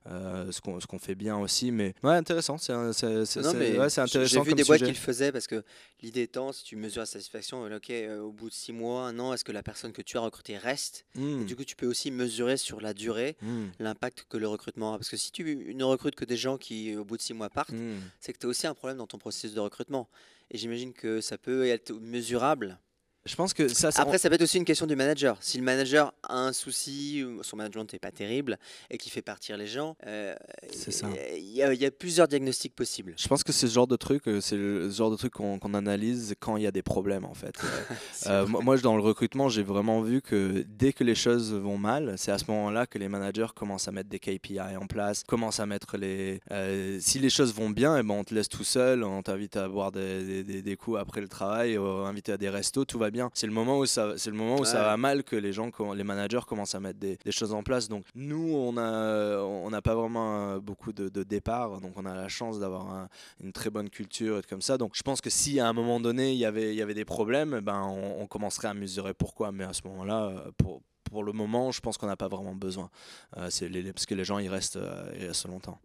ce 0.06 0.62
qu'on 0.62 0.78
qu'on 0.80 1.00
fait 1.00 1.16
bien 1.16 1.38
aussi. 1.38 1.72
Mais 1.72 1.94
ouais, 2.04 2.14
intéressant, 2.14 2.58
c'est 2.58 2.74
ouais, 2.74 2.90
intéressant. 2.90 4.06
J'ai 4.06 4.26
vu 4.26 4.36
comme 4.50 4.54
des 4.54 4.64
boîtes 4.64 4.84
qui 4.84 4.88
le 4.88 4.94
faisaient 4.94 5.32
parce 5.32 5.48
que 5.48 5.64
l'idée 6.02 6.22
étant, 6.24 6.52
si 6.52 6.64
tu 6.64 6.76
mesures 6.76 7.02
la 7.02 7.06
satisfaction, 7.08 7.64
ok, 7.66 7.92
au 8.22 8.32
bout 8.32 8.50
de 8.50 8.54
six 8.54 8.74
mois, 8.74 9.08
un 9.08 9.20
an, 9.20 9.23
est-ce 9.32 9.46
que 9.46 9.52
la 9.52 9.64
personne 9.64 9.94
que 9.94 10.02
tu 10.02 10.18
as 10.18 10.22
recrutée 10.22 10.58
reste 10.58 11.06
Et 11.16 11.20
Hmm, 11.20 11.46
du 11.46 11.56
coup, 11.56 11.64
tu 11.64 11.76
peux 11.76 11.86
aussi 11.86 12.10
mesurer 12.12 12.58
sur 12.58 12.82
la 12.82 12.94
durée 12.94 13.38
hmm, 13.42 13.68
l'impact 13.80 14.26
que 14.28 14.38
le 14.38 14.48
recrutement 14.48 14.96
a. 14.96 14.98
Parce 14.98 15.10
que 15.10 15.18
si 15.18 15.32
tu 15.32 15.74
ne 15.74 15.84
recrutes 15.84 16.16
que 16.16 16.26
des 16.26 16.36
gens 16.36 16.58
qui, 16.58 16.96
au 16.98 17.06
bout 17.06 17.16
de 17.16 17.22
six 17.22 17.34
mois, 17.34 17.50
partent, 17.50 17.72
hmm. 17.72 18.00
c'est 18.20 18.34
que 18.34 18.40
tu 18.40 18.48
as 18.48 18.50
aussi 18.50 18.66
un 18.66 18.74
problème 18.74 18.98
dans 18.98 19.08
ton 19.08 19.20
processus 19.20 19.54
de 19.54 19.60
recrutement. 19.60 20.10
Et 20.50 20.58
j'imagine 20.58 20.94
que 20.94 21.22
ça 21.22 21.38
peut 21.38 21.68
être 21.68 21.94
mesurable. 21.94 22.80
Je 23.26 23.36
pense 23.36 23.54
que 23.54 23.70
ça, 23.70 23.90
ça- 23.92 24.02
Après, 24.02 24.18
ça 24.18 24.28
peut 24.30 24.36
être 24.36 24.42
aussi 24.42 24.58
une 24.58 24.66
question 24.66 24.86
du 24.86 24.98
manager. 24.98 25.38
Si 25.40 25.58
le 25.58 25.64
manager 25.64 26.14
a 26.24 26.38
un 26.40 26.52
souci, 26.52 27.24
ou 27.24 27.42
son 27.42 27.56
management 27.56 27.92
n'est 27.94 28.00
pas 28.00 28.12
terrible 28.12 28.58
et 28.90 28.98
qu'il 28.98 29.12
fait 29.14 29.22
partir 29.22 29.56
les 29.56 29.66
gens, 29.68 29.96
euh, 30.06 30.36
C'est 30.72 30.92
ça. 30.92 31.08
il 31.38 31.54
y, 31.54 31.64
a- 31.64 31.74
il 31.74 31.82
y 31.82 31.86
a 31.86 31.92
plusieurs 31.92 32.28
diagnostics 32.28 32.76
possibles. 32.76 33.14
je 33.18 33.28
pense 33.30 33.44
que 33.44 33.54
c'est 33.54 33.68
ce 33.68 33.74
genre 33.74 33.88
de 33.88 33.96
truc, 33.96 34.28
euh, 34.28 34.42
c'est 34.42 34.58
le 34.58 34.90
genre 34.90 35.10
de 35.10 35.16
truc 35.16 35.32
qu'on 35.34 35.58
analyse 35.74 36.36
quand 36.42 36.58
il 36.58 36.64
y 36.64 36.68
a 36.68 36.72
des 36.72 36.82
problèmes 36.82 37.24
en 37.26 37.34
fait. 37.34 37.56
Euh, 38.28 38.46
moi, 38.48 38.78
dans 38.78 38.96
le 38.96 39.02
recrutement, 39.02 39.50
j'ai 39.50 39.64
vraiment 39.64 40.02
vu 40.02 40.22
que 40.22 40.64
dès 40.68 40.94
que 40.94 41.04
les 41.04 41.16
choses 41.16 41.54
vont 41.54 41.78
mal, 41.78 42.16
c'est 42.18 42.32
à 42.32 42.38
ce 42.38 42.46
moment-là 42.50 42.86
que 42.88 42.98
les 42.98 43.10
managers 43.10 43.48
commencent 43.56 43.88
à 43.88 43.92
mettre 43.92 44.08
des 44.10 44.20
KPI 44.20 44.60
en 44.80 44.88
place, 44.88 45.24
commencent 45.28 45.60
à 45.60 45.66
mettre 45.66 45.98
les. 45.98 46.40
euh, 46.52 46.98
si 47.02 47.20
les 47.20 47.30
choses 47.30 47.54
vont 47.54 47.70
bien, 47.70 47.98
et 47.98 48.04
ben 48.04 48.14
on 48.16 48.24
te 48.24 48.34
laisse 48.34 48.48
tout 48.50 48.64
seul, 48.64 49.04
on 49.04 49.22
t'invite 49.22 49.58
à 49.58 49.68
boire 49.68 49.92
des, 49.92 50.24
des- 50.24 50.44
des- 50.44 50.62
des 50.62 50.76
coups 50.78 50.98
après 51.00 51.20
le 51.22 51.28
travail, 51.28 51.76
invité 51.78 52.32
à 52.32 52.38
des 52.38 52.50
restos, 52.50 52.86
tout 52.86 52.98
va 53.00 53.10
bien. 53.12 53.13
C'est 53.34 53.48
le 53.48 53.54
moment 53.54 53.78
où 53.80 53.86
ça, 53.86 54.18
c'est 54.18 54.30
le 54.30 54.36
moment 54.36 54.60
où 54.60 54.66
ça 54.66 54.82
va 54.84 54.98
mal 54.98 55.24
que 55.24 55.36
les 55.36 55.54
gens, 55.54 55.70
les 55.96 56.04
managers 56.04 56.40
commencent 56.48 56.76
à 56.76 56.80
mettre 56.80 57.00
des, 57.00 57.18
des 57.24 57.32
choses 57.32 57.54
en 57.54 57.64
place. 57.64 57.88
Donc 57.88 58.06
nous, 58.16 58.54
on 58.56 58.76
a, 58.78 59.38
on 59.40 59.70
n'a 59.70 59.82
pas 59.82 59.96
vraiment 59.96 60.50
euh, 60.52 60.60
beaucoup 60.60 60.92
de, 60.94 61.10
de 61.10 61.24
départs, 61.24 61.80
donc 61.82 61.94
on 61.96 62.06
a 62.06 62.16
la 62.16 62.28
chance 62.28 62.60
d'avoir 62.60 62.90
un- 62.90 63.10
une 63.42 63.52
très 63.54 63.70
bonne 63.70 63.90
culture 63.90 64.40
et 64.40 64.42
comme 64.44 64.62
ça. 64.62 64.78
Donc 64.78 64.92
je 64.96 65.04
pense 65.04 65.22
que 65.22 65.30
si 65.30 65.60
à 65.60 65.68
un 65.68 65.74
moment 65.74 66.00
donné 66.00 66.32
il 66.34 66.38
y 66.40 66.46
avait, 66.46 66.74
il 66.74 66.76
y 66.78 66.82
avait 66.82 66.94
des 66.94 67.06
problèmes, 67.06 67.60
ben 67.62 67.82
on, 67.84 68.22
on 68.22 68.28
commencerait 68.28 68.68
à 68.70 68.74
mesurer 68.74 69.14
pourquoi. 69.14 69.52
Mais 69.52 69.64
à 69.64 69.74
ce 69.74 69.82
moment-là, 69.88 70.26
euh, 70.28 70.52
pour 70.58 70.82
pour 71.12 71.24
le 71.24 71.32
moment, 71.34 71.72
je 71.72 71.80
pense 71.80 71.98
qu'on 72.00 72.08
n'a 72.08 72.16
pas 72.18 72.28
vraiment 72.30 72.56
besoin. 72.56 72.90
Euh, 73.38 73.48
c'est 73.52 73.70
les- 73.70 73.94
parce 73.94 74.08
que 74.08 74.16
les 74.16 74.24
gens 74.26 74.40
ils 74.40 74.50
restent, 74.50 74.78
euh, 74.78 75.12
ils 75.20 75.28
restent 75.28 75.48
longtemps. 75.48 75.80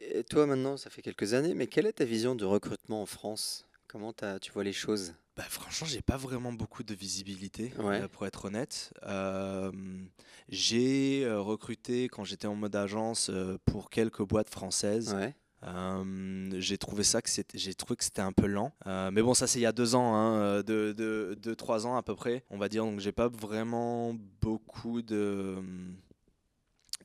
Et 0.00 0.24
toi, 0.24 0.46
maintenant, 0.46 0.76
ça 0.76 0.90
fait 0.90 1.02
quelques 1.02 1.34
années, 1.34 1.54
mais 1.54 1.66
quelle 1.66 1.86
est 1.86 1.92
ta 1.92 2.04
vision 2.04 2.34
de 2.34 2.44
recrutement 2.44 3.02
en 3.02 3.06
France? 3.06 3.64
Comment 3.92 4.14
tu 4.40 4.50
vois 4.52 4.64
les 4.64 4.72
choses? 4.72 5.14
Bah, 5.36 5.42
franchement, 5.48 5.86
j'ai 5.86 6.00
pas 6.00 6.16
vraiment 6.16 6.52
beaucoup 6.52 6.82
de 6.82 6.94
visibilité, 6.94 7.72
Ouais. 7.78 8.00
euh, 8.00 8.08
pour 8.08 8.24
être 8.26 8.46
honnête. 8.46 8.92
Euh, 9.02 9.70
j'ai 10.48 11.24
euh, 11.24 11.40
recruté 11.40 12.08
quand 12.08 12.24
j'étais 12.24 12.46
en 12.46 12.54
mode 12.54 12.74
agence 12.74 13.30
pour 13.66 13.90
quelques 13.90 14.22
boîtes 14.22 14.48
françaises. 14.50 15.12
Ouais. 15.14 15.34
Euh, 15.64 16.50
j'ai 16.58 16.76
trouvé 16.78 17.04
ça 17.04 17.22
que 17.22 17.28
c'était, 17.30 17.56
j'ai 17.58 17.74
trouvé 17.74 17.96
que 17.96 18.04
c'était 18.04 18.22
un 18.22 18.32
peu 18.32 18.46
lent. 18.46 18.72
Euh, 18.86 19.10
mais 19.12 19.22
bon, 19.22 19.32
ça 19.34 19.46
c'est 19.46 19.58
il 19.58 19.62
y 19.62 19.66
a 19.66 19.72
deux 19.72 19.94
ans, 19.94 20.14
hein, 20.14 20.62
deux, 20.62 20.92
deux- 20.94 21.36
deux, 21.36 21.54
trois 21.54 21.86
ans 21.86 21.96
à 21.96 22.02
peu 22.02 22.16
près, 22.16 22.44
on 22.50 22.58
va 22.58 22.68
dire. 22.68 22.84
Donc 22.84 22.98
j'ai 23.00 23.12
pas 23.12 23.28
vraiment 23.28 24.16
beaucoup 24.40 25.02
de 25.02 25.56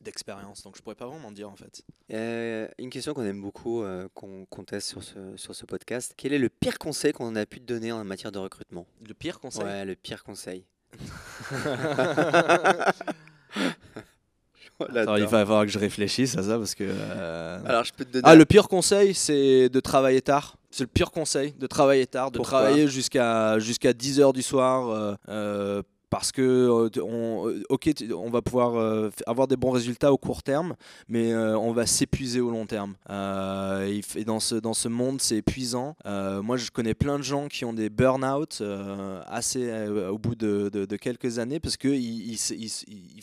d'expérience, 0.08 0.62
donc 0.62 0.76
je 0.76 0.82
pourrais 0.82 0.94
pas 0.94 1.06
vraiment 1.06 1.30
dire 1.30 1.50
en 1.50 1.56
fait. 1.56 1.82
Euh, 2.12 2.66
une 2.78 2.88
question 2.88 3.12
qu'on 3.14 3.24
aime 3.24 3.40
beaucoup, 3.42 3.82
euh, 3.82 4.08
qu'on 4.14 4.46
qu'on 4.46 4.64
teste 4.64 4.88
sur 4.88 5.02
ce, 5.02 5.36
sur 5.36 5.54
ce 5.54 5.66
podcast. 5.66 6.14
Quel 6.16 6.32
est 6.32 6.38
le 6.38 6.48
pire 6.48 6.78
conseil 6.78 7.12
qu'on 7.12 7.36
a 7.36 7.44
pu 7.44 7.60
te 7.60 7.66
donner 7.66 7.92
en 7.92 8.02
matière 8.04 8.32
de 8.32 8.38
recrutement? 8.38 8.86
Le 9.06 9.12
pire 9.14 9.38
conseil? 9.38 9.64
Ouais, 9.64 9.84
le 9.84 9.94
pire 9.94 10.24
conseil. 10.24 10.64
Attends, 14.80 15.16
il 15.16 15.24
va 15.24 15.44
falloir 15.44 15.64
que 15.64 15.70
je 15.72 15.78
réfléchisse 15.78 16.36
à 16.38 16.42
ça 16.42 16.56
parce 16.56 16.74
que. 16.74 16.84
euh, 16.86 17.58
Alors, 17.66 17.84
je 17.84 17.92
peux 17.92 18.04
te 18.04 18.12
donner. 18.12 18.22
Ah, 18.26 18.36
le 18.36 18.44
pire 18.44 18.68
conseil, 18.68 19.12
c'est 19.12 19.68
de 19.68 19.80
travailler 19.80 20.22
tard. 20.22 20.56
C'est 20.70 20.84
le 20.84 20.88
pire 20.88 21.10
conseil, 21.10 21.52
de 21.52 21.66
travailler 21.66 22.06
tard, 22.06 22.30
de 22.30 22.36
Pourquoi? 22.38 22.60
travailler 22.60 22.86
jusqu'à 22.88 23.58
jusqu'à 23.58 23.92
10h 23.92 24.32
du 24.32 24.42
soir. 24.42 24.88
euh, 24.90 25.14
euh, 25.28 25.82
parce 26.10 26.32
que 26.32 26.42
euh, 26.42 27.02
on, 27.02 27.48
euh, 27.48 27.62
ok, 27.68 27.90
on 28.16 28.30
va 28.30 28.42
pouvoir 28.42 28.76
euh, 28.76 29.10
avoir 29.26 29.46
des 29.48 29.56
bons 29.56 29.70
résultats 29.70 30.12
au 30.12 30.18
court 30.18 30.42
terme, 30.42 30.74
mais 31.08 31.34
on 31.34 31.72
va 31.72 31.86
s'épuiser 31.86 32.40
au 32.40 32.50
long 32.50 32.66
terme. 32.66 32.94
Et 33.08 34.24
dans 34.24 34.40
ce 34.40 34.54
dans 34.56 34.74
ce 34.74 34.88
monde, 34.88 35.20
c'est 35.20 35.36
épuisant. 35.36 35.96
Moi, 36.04 36.56
je 36.56 36.70
connais 36.70 36.94
plein 36.94 37.18
de 37.18 37.24
gens 37.24 37.48
qui 37.48 37.64
ont 37.64 37.72
des 37.72 37.90
burn-out 37.90 38.62
assez 39.26 39.88
au 40.08 40.18
bout 40.18 40.34
de, 40.34 40.70
de- 40.72 40.84
de 40.86 40.96
quelques 40.96 41.38
années 41.38 41.60
parce 41.60 41.76
que 41.76 41.88
ils, 41.88 42.32
ils, 42.34 42.70
ils 42.88 43.22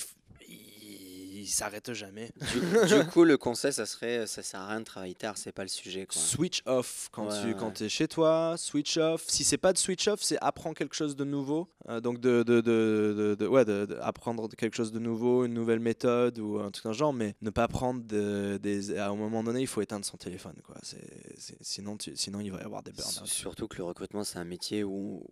s- 1.45 1.51
ils 1.51 1.51
f- 1.51 1.51
ils- 1.51 1.51
ils 1.51 1.51
s'arrêtent 1.51 1.93
jamais. 1.93 2.31
Du, 2.51 2.87
du 2.87 3.05
coup, 3.09 3.23
le 3.23 3.37
conseil, 3.37 3.71
ça 3.73 3.85
serait 3.85 4.27
ça 4.27 4.43
sert 4.43 4.59
à 4.59 4.67
rien 4.67 4.79
de 4.79 4.85
travailler 4.85 5.15
tard, 5.15 5.37
c'est 5.37 5.51
pas 5.51 5.63
le 5.63 5.69
sujet. 5.69 6.05
Quoi. 6.05 6.21
Switch 6.21 6.61
off 6.65 7.09
quand 7.11 7.27
Ouais, 7.27 7.41
tu 7.41 7.47
ouais. 7.47 7.55
quand 7.57 7.81
es 7.81 7.89
chez 7.89 8.07
toi, 8.07 8.55
switch 8.57 8.97
off. 8.97 9.23
Si 9.27 9.43
c'est 9.43 9.57
pas 9.57 9.73
de 9.73 9.77
switch 9.77 10.07
off, 10.07 10.21
c'est 10.21 10.37
apprendre 10.41 10.75
quelque 10.75 10.95
chose 10.95 11.15
de 11.15 11.23
nouveau. 11.23 11.67
Euh, 11.89 11.99
donc 12.01 12.19
de, 12.19 12.43
de, 12.43 12.61
de, 12.61 13.35
de- 13.39 13.47
ouais, 13.47 13.63
apprendre 14.01 14.49
quelque 14.55 14.75
chose 14.75 14.91
de 14.91 14.99
nouveau, 14.99 15.45
une 15.45 15.53
nouvelle 15.53 15.79
méthode 15.79 16.39
ou 16.39 16.59
un 16.59 16.71
truc 16.71 16.85
le 16.85 16.93
genre, 16.93 17.13
mais 17.13 17.35
ne 17.41 17.49
pas 17.49 17.67
prendre 17.67 18.03
de- 18.03 18.57
des. 18.61 18.97
À 18.97 19.09
un 19.09 19.15
moment 19.15 19.43
donné, 19.43 19.61
il 19.61 19.67
faut 19.67 19.81
éteindre 19.81 20.05
son 20.05 20.17
téléphone, 20.17 20.55
quoi. 20.63 20.75
C'est- 20.83 21.57
sinon, 21.61 21.97
tu- 21.97 22.15
sinon, 22.15 22.39
il 22.39 22.51
va 22.51 22.59
y 22.59 22.63
avoir 22.63 22.83
des 22.83 22.91
burn 22.91 23.07
S- 23.23 23.23
Surtout 23.25 23.67
que 23.67 23.77
le 23.77 23.83
recrutement, 23.83 24.23
c'est 24.23 24.37
un 24.39 24.43
métier 24.45 24.83
où 24.83 25.23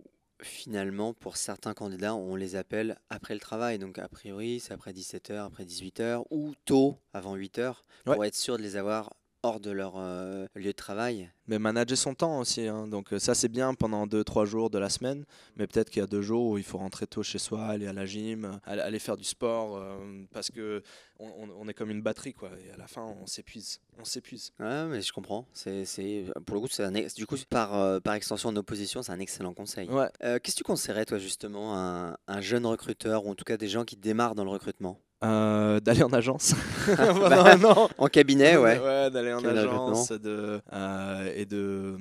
finalement, 0.43 1.13
pour 1.13 1.37
certains 1.37 1.73
candidats, 1.73 2.15
on 2.15 2.35
les 2.35 2.55
appelle 2.55 2.97
après 3.09 3.33
le 3.33 3.39
travail. 3.39 3.79
Donc, 3.79 3.97
a 3.99 4.07
priori, 4.09 4.59
c'est 4.59 4.73
après 4.73 4.93
17h, 4.93 5.45
après 5.45 5.65
18h 5.65 6.25
ou 6.29 6.53
tôt, 6.65 6.99
avant 7.13 7.35
8h, 7.35 7.85
pour 8.05 8.23
Ouais. 8.23 8.25
être 8.25 8.35
sûr 8.35 8.57
de 8.57 8.63
les 8.63 8.75
avoir 8.75 9.13
hors 9.43 9.59
de 9.59 9.69
leur 9.71 9.93
euh, 9.97 10.45
lieu 10.55 10.67
de 10.67 10.71
travail. 10.71 11.29
Mais 11.47 11.59
manager 11.59 11.97
son 11.97 12.15
temps 12.15 12.39
aussi. 12.39 12.67
hein. 12.67 12.87
Donc 12.87 13.11
euh, 13.13 13.19
ça, 13.19 13.35
c'est 13.35 13.49
bien 13.49 13.73
pendant 13.73 14.07
2-3 14.07 14.45
jours 14.45 14.69
de 14.69 14.79
la 14.79 14.89
semaine. 14.89 15.25
Mais 15.57 15.67
peut-être 15.67 15.89
qu'il 15.89 15.99
y 15.99 16.03
a 16.03 16.07
deux 16.07 16.21
jours 16.21 16.51
où 16.51 16.57
il 16.57 16.63
faut 16.63 16.77
rentrer 16.77 17.05
tôt 17.05 17.21
chez 17.23 17.37
soi, 17.39 17.65
aller 17.65 17.85
à 17.87 17.93
la 17.93 18.05
gym, 18.05 18.45
euh, 18.45 18.51
aller, 18.81 18.99
faire 18.99 19.17
du 19.17 19.25
sport. 19.25 19.75
euh, 19.77 20.23
parce 20.31 20.49
que 20.49 20.81
on, 21.19 21.67
est 21.69 21.73
comme 21.73 21.89
une 21.91 22.01
batterie, 22.01 22.33
quoi. 22.33 22.49
Et 22.65 22.71
à 22.71 22.77
la 22.77 22.87
fin, 22.87 23.03
on 23.03 23.25
s'épuise. 23.27 23.79
On 23.99 24.03
s'épuise. 24.05 24.51
Ouais, 24.59 24.85
mais 24.85 25.01
je 25.01 25.13
comprends. 25.13 25.45
C'est, 25.53 25.85
c'est, 25.85 26.25
pour 26.45 26.55
le 26.55 26.61
coup, 26.61 26.67
c'est 26.69 26.83
un 26.83 26.93
ex- 26.95 27.13
du 27.13 27.25
coup, 27.25 27.37
par, 27.49 27.75
euh, 27.75 27.99
par 27.99 28.13
extension 28.15 28.49
de 28.49 28.55
nos 28.55 28.63
positions, 28.63 29.03
c'est 29.03 29.11
un 29.13 29.19
excellent 29.19 29.53
conseil. 29.53 29.89
Ouais. 29.89 30.09
Qu'est-ce 30.19 30.39
que 30.55 30.57
tu 30.57 30.63
conseillerais, 30.63 31.05
toi, 31.05 31.19
justement, 31.19 31.75
à 31.75 32.17
un, 32.27 32.33
un 32.35 32.41
jeune 32.41 32.65
recruteur, 32.65 33.25
ou 33.25 33.29
en 33.31 33.35
tout 33.35 33.45
cas 33.45 33.55
des 33.57 33.69
gens 33.69 33.85
qui 33.85 33.95
démarrent 33.95 34.35
dans 34.35 34.43
le 34.43 34.49
recrutement? 34.49 34.99
Euh, 35.23 35.79
d'aller 35.79 36.03
en 36.03 36.11
agence. 36.11 36.53
Bah. 36.87 37.55
En 37.97 38.07
cabinet, 38.07 38.57
ouais. 38.57 38.77
Ouais, 38.79 39.09
d'aller 39.09 39.33
en 39.33 39.41
Cabinet 39.41 39.61
agence 39.61 40.11
de, 40.11 40.59
euh, 40.73 41.33
et 41.35 41.45
de, 41.45 41.95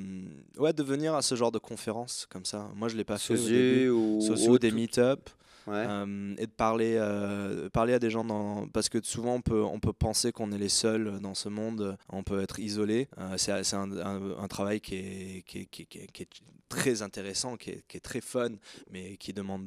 ouais, 0.59 0.73
de 0.73 0.83
venir 0.83 1.15
à 1.15 1.23
ce 1.23 1.35
genre 1.37 1.53
de 1.53 1.59
conférences 1.59 2.27
comme 2.29 2.45
ça. 2.45 2.69
Moi, 2.75 2.89
je 2.89 2.97
l'ai 2.97 3.05
pas 3.05 3.19
fait. 3.19 3.35
au 3.35 3.37
début. 3.37 3.91
Ou, 3.91 4.21
ou 4.49 4.59
des 4.59 4.73
meet-up. 4.73 5.31
Ouais. 5.67 5.85
Euh, 5.89 6.35
et 6.39 6.47
de 6.47 6.53
parler, 6.53 6.97
euh, 6.99 7.69
parler 7.71 7.95
à 7.95 7.99
des 7.99 8.11
gens 8.11 8.25
dans... 8.25 8.67
parce 8.69 8.89
que 8.89 8.99
souvent 9.03 9.35
on 9.37 9.41
peut, 9.43 9.63
on 9.63 9.81
peut 9.81 9.93
penser 9.93 10.33
qu'on 10.33 10.53
est 10.53 10.59
les 10.59 10.69
seuls 10.69 11.21
dans 11.21 11.35
ce 11.35 11.49
monde, 11.49 11.97
on 12.09 12.23
peut 12.23 12.41
être 12.43 12.59
isolé. 12.59 13.09
Euh, 13.19 13.37
c'est 13.37 13.53
un, 13.75 13.93
un- 13.93 14.39
un 14.39 14.49
travail 14.49 14.81
qui 14.81 14.97
est, 14.97 15.43
qui 15.47 15.61
est- 15.61 15.67
qui 15.67 15.83
est- 15.83 16.13
qui 16.13 16.27
très 16.69 17.03
intéressant, 17.03 17.59
qui 17.59 17.69
est, 17.69 17.85
qui 17.87 17.99
est, 17.99 18.01
très 18.01 18.23
fun, 18.23 18.49
mais 18.91 19.19
qui 19.19 19.35
demande 19.35 19.67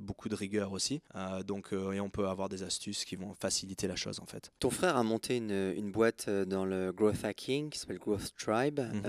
beaucoup 0.00 0.30
de 0.30 0.34
rigueur 0.34 0.72
aussi. 0.72 1.02
donc, 1.46 1.74
et 1.74 2.00
on 2.00 2.08
peut 2.08 2.26
avoir 2.26 2.48
des 2.48 2.62
astuces 2.62 3.04
qui 3.04 3.16
vont 3.16 3.34
faciliter 3.34 3.86
la 3.86 3.96
chose 3.96 4.18
en 4.18 4.24
fait. 4.24 4.50
Ton 4.58 4.70
frère 4.70 4.96
a 4.96 5.02
monté 5.02 5.36
une, 5.36 5.74
une 5.76 5.92
boîte 5.92 6.30
dans 6.30 6.64
le 6.64 6.90
growth 6.90 7.22
hacking 7.22 7.68
qui 7.68 7.78
s'appelle 7.78 7.98
Growth 7.98 8.32
Tribe. 8.38 8.80
Mhm. 8.80 9.02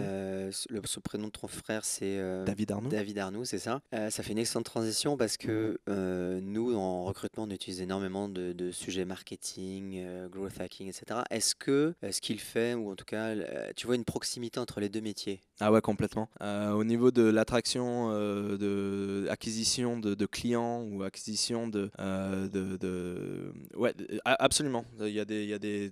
le, 0.69 0.81
prénom 1.01 1.27
de 1.27 1.31
ton 1.31 1.47
frère, 1.47 1.85
c'est 1.85 2.17
David 2.45 2.71
Arnoux. 2.73 2.89
David 2.89 3.17
Arnoux, 3.19 3.45
c'est 3.45 3.57
ça. 3.59 3.81
ça 3.93 4.21
fait 4.21 4.33
une 4.33 4.37
excellente 4.39 4.65
transition 4.65 5.15
parce 5.15 5.37
que 5.37 5.79
mhm. 6.03 6.51
nous, 6.51 6.75
en 6.75 7.03
recrutement, 7.05 7.43
on 7.43 7.49
utilise 7.49 7.81
énormément 7.81 8.29
de, 8.29 8.53
de 8.53 8.71
sujets 8.71 9.05
marketing, 9.05 10.03
growth 10.29 10.59
hacking, 10.59 10.87
etc. 10.87 11.21
Est-ce 11.29 11.55
que 11.55 11.93
ce 12.01 12.21
qu'il 12.21 12.39
fait, 12.39 12.73
ou 12.73 12.91
en 12.91 12.95
tout 12.95 13.05
cas, 13.05 13.35
tu 13.75 13.87
vois 13.87 13.95
une 13.95 14.05
proximité 14.05 14.59
entre 14.59 14.79
les 14.79 14.89
deux 14.89 15.01
métiers? 15.01 15.39
Ah 15.59 15.71
ouais, 15.71 15.81
complètement. 15.81 16.29
Euh, 16.41 16.71
au 16.71 16.83
niveau 16.83 17.11
de 17.11 17.23
l'attraction, 17.23 18.09
euh, 18.11 18.57
de 18.57 19.27
acquisition 19.29 19.97
de, 19.97 20.25
clients 20.25 20.83
ou 20.83 21.03
acquisition 21.03 21.67
de, 21.67 21.91
euh, 21.99 22.47
de, 22.49 23.53
ouais, 23.75 23.93
absolument. 24.25 24.85
Il 24.99 25.09
y 25.09 25.19
a 25.19 25.25
des, 25.25 25.43
il 25.43 25.49
y 25.49 25.53
a 25.53 25.59
des 25.59 25.91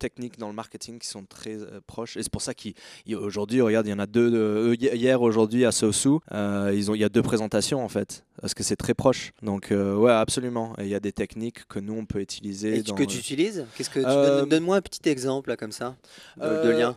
techniques 0.00 0.38
dans 0.38 0.48
le 0.48 0.54
marketing 0.54 0.98
qui 0.98 1.06
sont 1.06 1.24
très 1.24 1.58
proches, 1.86 2.16
et 2.16 2.22
c'est 2.22 2.32
pour 2.32 2.42
ça 2.42 2.52
qu'aujourd'hui, 2.54 3.60
regarde, 3.60 3.86
il 3.86 3.90
y 3.90 3.94
en 3.94 3.98
a 3.98 4.06
deux. 4.06 4.74
hier, 4.74 5.22
aujourd'hui, 5.22 5.64
à 5.64 5.72
Sosu, 5.72 6.18
ils 6.32 6.90
ont, 6.90 6.94
il 6.94 7.00
y 7.00 7.04
a 7.04 7.08
deux 7.08 7.22
présentations 7.22 7.84
en 7.84 7.88
fait, 7.88 8.24
parce 8.40 8.54
que 8.54 8.62
c'est 8.62 8.76
très 8.76 8.94
proche. 8.94 9.32
Donc 9.42 9.68
ouais, 9.70 10.10
absolument. 10.10 10.74
il 10.78 10.88
y 10.88 10.94
a 10.94 11.00
des 11.00 11.12
techniques 11.12 11.66
que 11.68 11.78
nous 11.78 11.94
on 11.94 12.04
peut 12.04 12.20
utiliser. 12.20 12.78
Et 12.78 12.82
que 12.82 13.04
tu 13.04 13.18
utilises? 13.18 13.66
Qu'est-ce 13.76 13.90
que 13.90 14.44
donne-moi 14.44 14.76
un 14.76 14.82
petit 14.82 15.08
exemple 15.08 15.50
là, 15.50 15.56
comme 15.56 15.72
ça 15.72 15.96
de, 16.38 16.70
lien. 16.70 16.96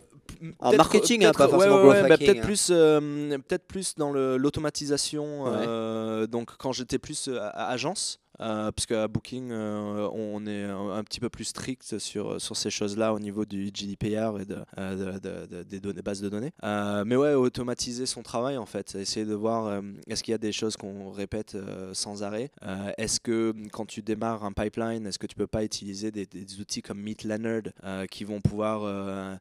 En 0.60 0.74
marketing, 0.74 1.26
hein, 1.26 1.32
pas 1.32 1.48
forcément 1.48 1.84
ouais, 1.84 2.08
bah, 2.08 2.18
Peut-être 2.18 2.40
hein. 2.40 2.42
plus, 2.42 2.68
euh, 2.72 3.38
peut-être 3.48 3.66
plus 3.66 3.96
dans 3.96 4.12
l'automatisation. 4.12 5.46
Euh, 5.48 6.28
donc 6.28 6.52
quand 6.58 6.72
j'étais 6.72 7.00
plus 7.00 7.28
euh, 7.28 7.40
à 7.40 7.70
agence, 7.70 8.20
euh, 8.40 8.72
parce 8.72 8.86
qu'à 8.86 9.08
Booking, 9.08 9.52
euh, 9.52 10.10
on 10.12 10.46
est 10.46 10.64
un, 10.64 11.04
petit 11.04 11.20
peu 11.20 11.30
plus 11.30 11.46
strict 11.46 12.00
sur, 12.00 12.42
sur 12.42 12.58
ces 12.58 12.70
choses-là 12.70 13.14
au 13.14 13.20
niveau 13.20 13.46
du 13.46 13.70
GDPR 13.74 14.40
et 14.42 14.46
de, 14.46 14.58
euh, 14.78 15.64
des, 15.64 16.02
bases 16.02 16.22
de 16.22 16.30
données. 16.30 16.52
mais 16.62 17.16
ouais, 17.16 17.34
automatiser 17.34 18.06
son 18.06 18.24
travail 18.24 18.58
en 18.58 18.66
fait, 18.66 18.96
essayer 18.96 19.26
de 19.26 19.34
voir 19.34 19.82
est-ce 20.08 20.24
qu'il 20.24 20.32
y 20.32 20.36
a 20.36 20.40
des 20.40 20.52
choses 20.52 20.78
qu'on 20.78 21.12
répète 21.12 21.58
sans 21.94 22.24
arrêt? 22.24 22.52
est-ce 22.98 23.20
que 23.20 23.54
quand 23.72 23.86
tu 23.86 24.02
démarres 24.02 24.44
un 24.44 24.52
pipeline, 24.52 25.06
est-ce 25.06 25.20
que 25.20 25.28
tu 25.28 25.36
peux 25.36 25.48
pas 25.48 25.64
utiliser 25.64 26.12
des, 26.12 26.26
des 26.26 26.60
outils 26.60 26.82
comme 26.82 27.00
Meet 27.00 27.24
Leonard 27.24 28.08
qui 28.10 28.24
vont 28.24 28.42
pouvoir 28.42 29.40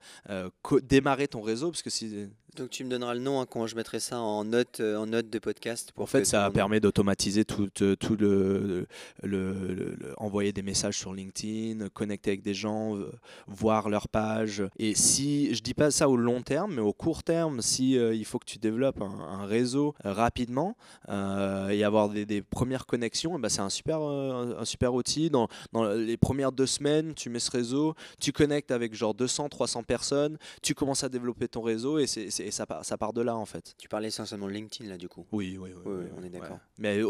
démarrer 0.82 1.28
ton 1.28 1.42
réseau? 1.42 1.70
Parce 1.70 1.82
que 1.82 1.90
si 1.90 2.28
donc 2.56 2.70
tu 2.70 2.84
me 2.84 2.90
donneras 2.90 3.14
le 3.14 3.20
nom 3.20 3.40
hein, 3.40 3.46
quand 3.48 3.66
je 3.66 3.74
mettrai 3.76 3.98
ça 3.98 4.20
en 4.20 4.44
note, 4.44 4.80
euh, 4.80 4.96
en 4.96 5.06
note 5.06 5.30
de 5.30 5.38
podcast. 5.38 5.92
Pour 5.92 6.04
en 6.04 6.06
fait, 6.06 6.24
ça 6.24 6.50
permet 6.50 6.80
d'automatiser 6.80 7.44
tout, 7.44 7.68
euh, 7.80 7.96
tout 7.96 8.16
le, 8.16 8.86
le, 9.22 9.96
envoyer 10.18 10.52
des 10.52 10.62
messages 10.62 10.98
sur 10.98 11.14
LinkedIn, 11.14 11.88
connecter 11.88 12.30
avec 12.30 12.42
des 12.42 12.54
gens, 12.54 12.96
euh, 12.96 13.10
voir 13.46 13.88
leur 13.88 14.08
page. 14.08 14.62
Et 14.78 14.94
si 14.94 15.54
je 15.54 15.62
dis 15.62 15.72
pas 15.74 15.90
ça 15.90 16.08
au 16.08 16.16
long 16.16 16.42
terme, 16.42 16.74
mais 16.74 16.82
au 16.82 16.92
court 16.92 17.22
terme, 17.22 17.62
si 17.62 17.92
il 17.92 18.24
faut 18.24 18.38
que 18.38 18.44
tu 18.44 18.58
développes 18.58 19.00
un, 19.00 19.46
réseau 19.46 19.94
rapidement 20.04 20.76
et 21.08 21.84
avoir 21.84 22.08
des, 22.08 22.42
premières 22.42 22.86
connexions, 22.86 23.36
eh 23.36 23.40
ben, 23.40 23.48
c'est 23.48 23.60
un 23.60 23.70
super 23.70 24.00
un, 24.00 24.64
super 24.64 24.94
outil. 24.94 25.30
Dans, 25.30 25.48
dans 25.72 25.84
les 25.84 26.16
premières 26.16 26.52
deux 26.52 26.66
semaines, 26.66 27.14
tu 27.14 27.30
mets 27.30 27.38
ce 27.38 27.50
réseau, 27.50 27.94
tu 28.20 28.32
connectes 28.32 28.70
avec 28.70 28.94
genre 28.94 29.14
200, 29.14 29.48
300 29.48 29.82
personnes, 29.82 30.38
tu 30.62 30.74
commences 30.74 31.04
à 31.04 31.08
développer 31.08 31.48
ton 31.48 31.62
réseau 31.62 31.98
et 31.98 32.06
c'est 32.06 32.41
et 32.46 32.50
ça, 32.50 32.66
part, 32.66 32.84
ça 32.84 32.98
part 32.98 33.12
de 33.12 33.22
là 33.22 33.36
en 33.36 33.46
fait. 33.46 33.74
Tu 33.78 33.88
parlais 33.88 34.08
essentiellement 34.08 34.46
de 34.46 34.52
LinkedIn 34.52 34.88
là 34.90 34.98
du 34.98 35.08
coup. 35.08 35.26
Oui, 35.32 35.56
oui, 35.58 35.70
oui. 35.84 36.06
on 36.16 36.22
est 36.22 36.30
d'accord. 36.30 36.58
Mais 36.78 37.02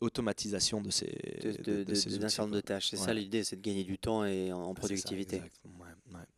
automatisation 0.00 0.80
de 0.80 0.90
ces 0.90 1.06
de, 1.42 1.82
de, 1.82 1.84
de, 1.84 2.60
tâches. 2.60 2.90
C'est 2.90 2.96
ça 2.96 3.12
l'idée, 3.12 3.44
c'est 3.44 3.56
de 3.56 3.62
gagner 3.62 3.84
du 3.84 3.98
temps 3.98 4.24
et 4.24 4.52
en, 4.52 4.74
productivité. 4.74 5.42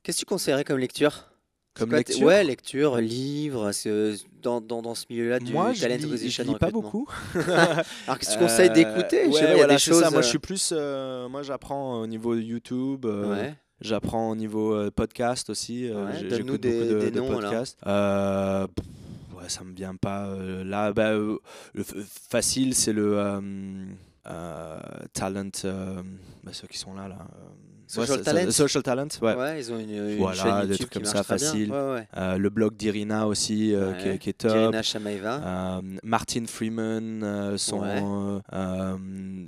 Qu'est-ce 0.03 0.19
que 0.19 0.21
tu 0.21 0.27
conseillerais 0.27 0.65
comme 0.65 0.79
lecture? 0.79 1.29
Comme 1.75 1.93
lecture? 1.93 2.27
Ouais, 2.27 2.45
lecture, 2.45 2.99
livre, 2.99 3.71
dans, 4.43 4.61
dans, 4.61 4.83
dans 4.83 4.95
ce 4.95 5.07
milieu-là 5.09 5.39
du 5.39 5.53
moi, 5.53 5.73
talent 5.73 5.97
je 5.99 6.07
lis, 6.07 6.31
je 6.31 6.43
lis 6.43 6.55
pas 6.57 6.71
beaucoup. 6.71 7.09
Alors 7.35 8.19
qu'est-ce 8.19 8.31
que 8.31 8.35
tu 8.35 8.39
conseilles 8.41 8.71
d'écouter? 8.71 9.27
Ouais, 9.27 9.55
voilà, 9.57 9.79
ça. 9.79 10.11
Moi, 10.11 10.21
je 10.21 10.29
suis 10.29 10.39
plus. 10.39 10.71
Euh, 10.73 11.29
moi, 11.31 11.43
j'apprends 11.43 12.03
au 12.03 12.07
niveau 12.07 12.35
YouTube. 12.35 13.07
Euh, 13.07 13.51
J'apprends 13.83 14.31
au 14.31 14.37
niveau 14.37 14.75
euh, 14.75 14.91
podcast 14.91 15.51
aussi. 15.51 15.91
Euh, 15.91 16.13
j'écoute 16.29 16.47
beaucoup 16.47 16.59
de, 16.59 17.11
de 17.11 17.21
podcasts. 17.21 17.79
Euh, 17.87 18.67
ouais, 19.37 19.49
ça 19.49 19.65
me 19.65 19.75
vient 19.75 19.97
pas 19.97 20.35
là. 20.65 20.93
Bah, 20.93 21.13
le 21.13 21.41
facile, 22.31 22.75
c'est 22.75 22.93
le 22.93 23.45
talent. 25.13 25.51
Bah, 26.45 26.53
ceux 26.53 26.69
qui 26.69 26.79
sont 26.79 26.95
là 26.95 27.09
là. 27.09 27.27
Social 27.93 28.23
Talent. 28.23 28.51
Social 28.51 28.83
Talent, 28.83 29.09
ouais. 29.21 29.35
ouais 29.35 29.61
ils 29.61 29.71
ont 29.71 29.79
une, 29.79 29.91
une 29.91 30.17
voilà, 30.17 30.67
des 30.67 30.79
trucs 30.79 30.91
comme 30.91 31.05
ça, 31.05 31.23
facile. 31.23 31.71
Ouais, 31.71 32.09
euh, 32.17 32.39
le 32.39 32.49
blog 32.49 32.75
d'Irina 32.75 33.27
aussi, 33.27 33.75
euh, 33.75 33.93
qui, 33.93 34.19
qui, 34.19 34.31
est 34.31 34.33
top. 34.33 34.53
Irina 34.53 34.83
Shamaeva. 34.83 35.79
Euh, 35.79 35.83
Martin 36.03 36.47
Freeman, 36.47 37.59
son. 37.59 38.41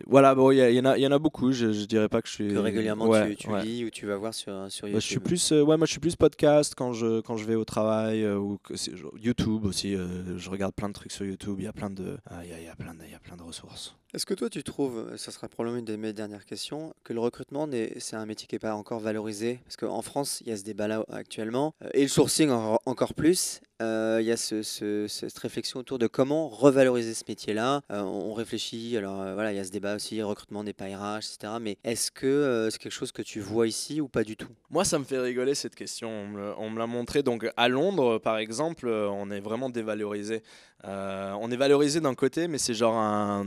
voilà, 0.06 0.34
bon, 0.34 0.50
il 0.50 0.58
y, 0.58 0.74
y, 0.74 0.78
y, 0.78 1.06
en 1.06 1.12
a 1.12 1.18
beaucoup. 1.18 1.52
Je, 1.52 1.72
je 1.72 1.86
dirais 1.86 2.10
pas 2.10 2.20
que 2.20 2.28
je 2.28 2.34
suis. 2.34 2.48
Que 2.48 2.58
régulièrement 2.58 3.10
tu, 3.26 3.36
tu 3.36 3.48
lis 3.62 3.84
ou 3.86 3.90
tu 3.90 4.06
vas 4.06 4.16
voir 4.16 4.34
sur, 4.34 4.52
sur 4.70 4.88
YouTube. 4.88 4.94
Bah, 4.94 5.00
je 5.00 5.06
suis 5.06 5.20
plus, 5.20 5.52
ouais, 5.52 5.76
moi 5.78 5.86
je 5.86 5.92
suis 5.92 6.00
plus 6.00 6.16
podcast 6.16 6.74
quand 6.76 6.92
je, 6.92 7.22
quand 7.22 7.38
je 7.38 7.46
vais 7.46 7.54
au 7.54 7.64
travail 7.64 8.28
ou 8.28 8.58
que 8.62 8.74
YouTube 9.18 9.64
aussi. 9.64 9.96
je 10.36 10.50
regarde 10.50 10.74
plein 10.74 10.88
de 10.88 10.94
trucs 10.94 11.12
sur 11.12 11.24
YouTube. 11.24 11.56
Il 11.60 11.64
y 11.64 11.68
a 11.68 11.72
plein 11.72 11.88
de, 11.88 12.18
il 12.42 12.50
y, 12.50 12.52
a, 12.52 12.60
y 12.60 12.68
a 12.68 12.76
plein 12.76 12.92
de, 12.92 13.10
y 13.10 13.14
a 13.14 13.18
plein 13.20 13.36
de 13.36 13.42
ressources. 13.42 13.96
Est-ce 14.14 14.26
que 14.26 14.34
toi, 14.34 14.48
tu 14.48 14.62
trouves, 14.62 15.16
ça 15.16 15.32
sera 15.32 15.48
probablement 15.48 15.80
une 15.80 15.84
de 15.84 15.96
mes 15.96 16.12
dernières 16.12 16.44
questions, 16.44 16.94
que 17.02 17.12
le 17.12 17.18
recrutement, 17.18 17.68
c'est 17.98 18.14
un 18.14 18.26
métier 18.26 18.33
qui 18.34 18.54
n'est 18.54 18.58
pas 18.58 18.74
encore 18.74 19.00
valorisé 19.00 19.60
Parce 19.64 19.76
qu'en 19.76 20.02
France, 20.02 20.40
il 20.42 20.48
y 20.48 20.52
a 20.52 20.56
ce 20.56 20.64
débat-là 20.64 21.04
actuellement, 21.10 21.74
euh, 21.82 21.88
et 21.94 22.02
le 22.02 22.08
sourcing 22.08 22.50
encore 22.86 23.14
plus. 23.14 23.60
Euh, 23.84 24.18
il 24.20 24.26
y 24.26 24.32
a 24.32 24.36
cette 24.36 25.38
réflexion 25.38 25.80
autour 25.80 25.98
de 25.98 26.06
comment 26.06 26.48
revaloriser 26.48 27.14
ce 27.14 27.24
métier-là. 27.28 27.82
Euh, 27.90 28.00
on 28.00 28.32
réfléchit, 28.32 28.96
alors 28.96 29.16
voilà, 29.34 29.52
il 29.52 29.56
y 29.56 29.58
a 29.58 29.64
ce 29.64 29.70
débat 29.70 29.94
aussi, 29.94 30.22
recrutement 30.22 30.64
pas 30.76 30.86
RH, 30.86 31.18
etc. 31.18 31.52
Mais 31.60 31.76
est-ce 31.84 32.10
que 32.10 32.68
c'est 32.70 32.78
quelque 32.78 32.92
chose 32.92 33.12
que 33.12 33.22
tu 33.22 33.40
vois 33.40 33.66
ici 33.66 34.00
ou 34.00 34.08
pas 34.08 34.24
du 34.24 34.36
tout? 34.36 34.48
Moi, 34.70 34.84
ça 34.84 34.98
me 34.98 35.04
fait 35.04 35.18
rigoler 35.18 35.54
cette 35.54 35.74
question. 35.74 36.10
On 36.58 36.70
me 36.70 36.78
l'a 36.78 36.86
montré. 36.86 37.22
Donc 37.22 37.46
à 37.56 37.68
Londres, 37.68 38.18
par 38.18 38.38
exemple, 38.38 38.88
on 38.88 39.30
est 39.30 39.40
vraiment 39.40 39.70
dévalorisé. 39.70 40.42
on 40.84 41.50
est 41.50 41.56
valorisé 41.56 42.00
d'un 42.00 42.14
côté, 42.14 42.48
mais 42.48 42.58
c'est 42.58 42.74
genre 42.74 42.96
un, 42.96 43.44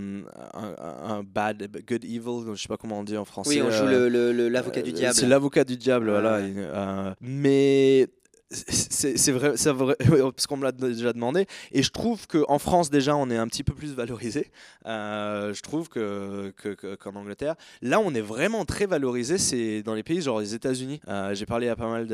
un, 0.54 1.23
bad, 1.23 1.69
good, 1.88 2.04
evil, 2.04 2.54
je 2.54 2.62
sais 2.62 2.67
pas 2.67 2.78
comment 2.78 3.00
on 3.00 3.04
dit 3.04 3.17
en 3.17 3.26
français. 3.26 3.50
Oui, 3.50 3.62
on 3.62 3.71
joue 3.71 3.86
euh, 3.86 4.50
l'avocat 4.50 4.82
du 4.82 4.91
diable. 4.91 5.15
C'est 5.15 5.28
l'avocat 5.28 5.63
du 5.63 5.78
diable, 5.78 6.10
voilà. 6.10 6.36
Euh, 6.38 7.13
mais 7.21 8.08
c'est 8.49 9.31
vrai, 9.31 9.55
vrai 9.55 9.95
parce 10.31 10.47
qu'on 10.47 10.57
me 10.57 10.63
l'a 10.63 10.71
déjà 10.71 11.12
demandé. 11.12 11.47
Et 11.73 11.83
je 11.83 11.91
trouve 11.91 12.27
qu'en 12.27 12.60
France, 12.60 12.89
déjà, 12.89 13.15
on 13.15 13.29
est 13.29 13.36
un 13.38 13.47
petit 13.47 13.63
peu 13.63 13.73
plus 13.73 13.93
valorisé. 13.93 14.51
Euh, 14.86 15.53
je 15.53 15.62
trouve 15.62 15.89
qu'en 15.89 16.51
que, 16.55 16.95
qu'en 16.95 17.15
Angleterre. 17.15 17.55
Là, 17.81 17.99
on 17.99 18.13
est 18.13 18.21
vraiment 18.21 18.63
très 18.63 18.86
valorisé. 18.86 19.38
C'est 19.38 19.83
dans 19.83 19.93
les 19.93 20.03
pays 20.03 20.21
genre 20.21 20.39
les 20.39 20.53
États-Unis. 20.53 21.01
Euh, 21.10 21.36
j'ai 21.36 21.45
parlé 21.45 21.67
à 21.67 21.75
pas 21.75 21.89
mal 21.89 22.07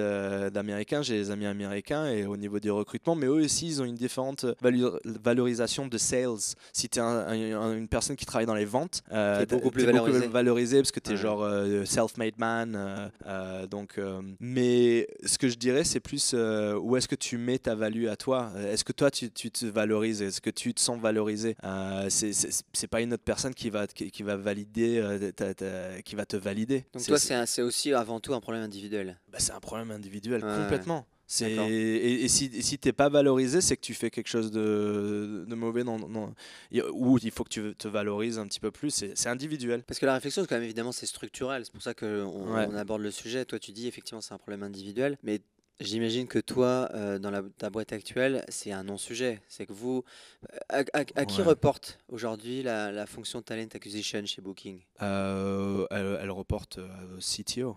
d'Américains, 0.52 1.04
j'ai 1.04 1.16
des 1.16 1.32
amis 1.32 1.46
américains, 1.46 2.08
et 2.08 2.26
au 2.26 2.38
niveau 2.38 2.60
du 2.60 2.72
recrutement, 2.72 3.16
mais 3.16 3.28
eux 3.28 3.44
aussi, 3.44 3.68
ils 3.68 3.82
ont 3.82 3.86
une 3.86 3.96
différente 3.96 4.46
valorisation 5.24 5.88
de 5.88 5.98
sales. 5.98 6.56
Si 6.72 6.90
tu 6.90 7.00
es 7.00 7.04
une 7.04 7.88
personne 7.88 8.16
qui 8.16 8.26
travaille 8.26 8.48
dans 8.48 8.56
les 8.56 8.66
ventes, 8.66 9.04
euh, 9.12 9.46
beaucoup 9.46 9.70
plus 9.70 9.86
valorisé. 9.86 10.28
valorisé. 10.28 10.78
parce 10.78 10.92
que 10.92 11.00
tu 11.00 11.12
es 11.12 11.18
genre 11.18 11.48
self-made 11.86 12.40
man. 12.40 13.12
donc, 13.70 14.00
mais 14.40 15.08
ce 15.24 15.38
que 15.38 15.48
je 15.48 15.58
dirais, 15.58 15.84
c'est 15.84 16.00
plus 16.00 16.23
euh, 16.34 16.78
où 16.78 16.96
est-ce 16.96 17.08
que 17.08 17.16
tu 17.16 17.38
mets 17.38 17.60
ta 17.60 17.76
value 17.76 18.08
à 18.08 18.16
toi? 18.16 18.52
Est-ce 18.58 18.84
que 18.84 18.94
toi 18.94 19.12
tu, 19.12 19.30
te 19.32 19.66
valorises? 19.66 20.22
Est-ce 20.22 20.42
que 20.42 20.50
tu 20.50 20.74
te 20.74 20.80
sens 20.80 21.00
valorisé? 21.00 21.56
Euh, 21.64 22.10
C'est 22.10 22.88
pas 22.88 23.02
une 23.02 23.14
autre 23.14 23.24
personne 23.24 23.54
qui 23.54 23.70
va, 23.70 23.88
qui, 23.88 24.24
va 24.24 24.38
valider, 24.38 24.98
euh, 25.00 26.02
qui 26.02 26.16
va 26.16 26.26
te 26.26 26.38
valider. 26.38 26.86
Donc 26.94 27.06
toi 27.06 27.18
c'est 27.20 27.62
aussi 27.62 27.94
avant 27.94 28.20
tout 28.20 28.34
un 28.34 28.40
problème 28.40 28.64
individuel. 28.64 29.20
Bah, 29.32 29.40
c'est 29.40 29.54
un 29.54 29.60
problème 29.60 29.92
individuel 29.92 30.42
complètement. 30.42 31.06
Et, 31.42 32.24
et, 32.24 32.28
si, 32.28 32.62
si 32.62 32.78
tu 32.78 32.88
n'es 32.88 32.94
pas 32.94 33.10
valorisé, 33.10 33.62
c'est 33.62 33.76
que 33.76 33.82
tu 33.82 33.94
fais 33.94 34.10
quelque 34.10 34.28
chose 34.28 34.52
de, 34.52 35.46
de 35.48 35.56
mauvais, 35.56 35.84
non, 35.84 35.98
non, 35.98 36.34
ou 36.92 37.18
il 37.18 37.32
faut 37.32 37.44
que 37.44 37.50
tu 37.50 37.76
te 37.76 37.88
valorises 37.88 38.38
un 38.38 38.48
petit 38.48 38.60
peu 38.60 38.72
plus, 38.72 39.06
c'est 39.16 39.30
individuel. 39.30 39.84
Parce 39.84 40.00
que 40.00 40.06
la 40.06 40.14
réflexion, 40.14 40.46
quand 40.46 40.56
même, 40.56 40.64
évidemment, 40.64 40.92
c'est 40.92 41.06
structurel, 41.06 41.66
c'est 41.66 41.72
pour 41.72 41.82
ça 41.82 41.94
qu'on 41.94 42.08
on 42.08 42.76
aborde 42.76 43.02
le 43.02 43.12
sujet. 43.12 43.46
Toi, 43.46 43.58
tu 43.58 43.72
dis 43.72 43.88
effectivement 43.88 44.22
c'est 44.22 44.34
un 44.34 44.38
problème 44.38 44.64
individuel, 44.64 45.18
mais 45.24 45.42
J'imagine 45.80 46.28
que 46.28 46.40
toi, 46.40 46.88
euh, 46.94 47.20
dans 47.20 47.32
la, 47.32 47.42
ta 47.58 47.70
boîte 47.70 47.94
actuelle, 47.94 48.46
c'est 48.48 48.72
un 48.72 48.84
non-sujet. 48.84 49.42
C'est 49.48 49.66
que 49.66 49.74
vous. 49.74 50.04
À, 50.70 50.84
qui 51.26 51.42
reporte 51.42 52.00
aujourd'hui 52.10 52.64
la, 52.64 52.92
la, 52.92 53.06
fonction 53.06 53.42
Talent 53.42 53.68
Acquisition 53.74 54.24
chez 54.26 54.42
Booking? 54.42 54.80
Euh, 55.02 55.86
elle, 55.90 56.32
reporte 56.32 56.78
au 56.78 57.20
CTO. 57.20 57.76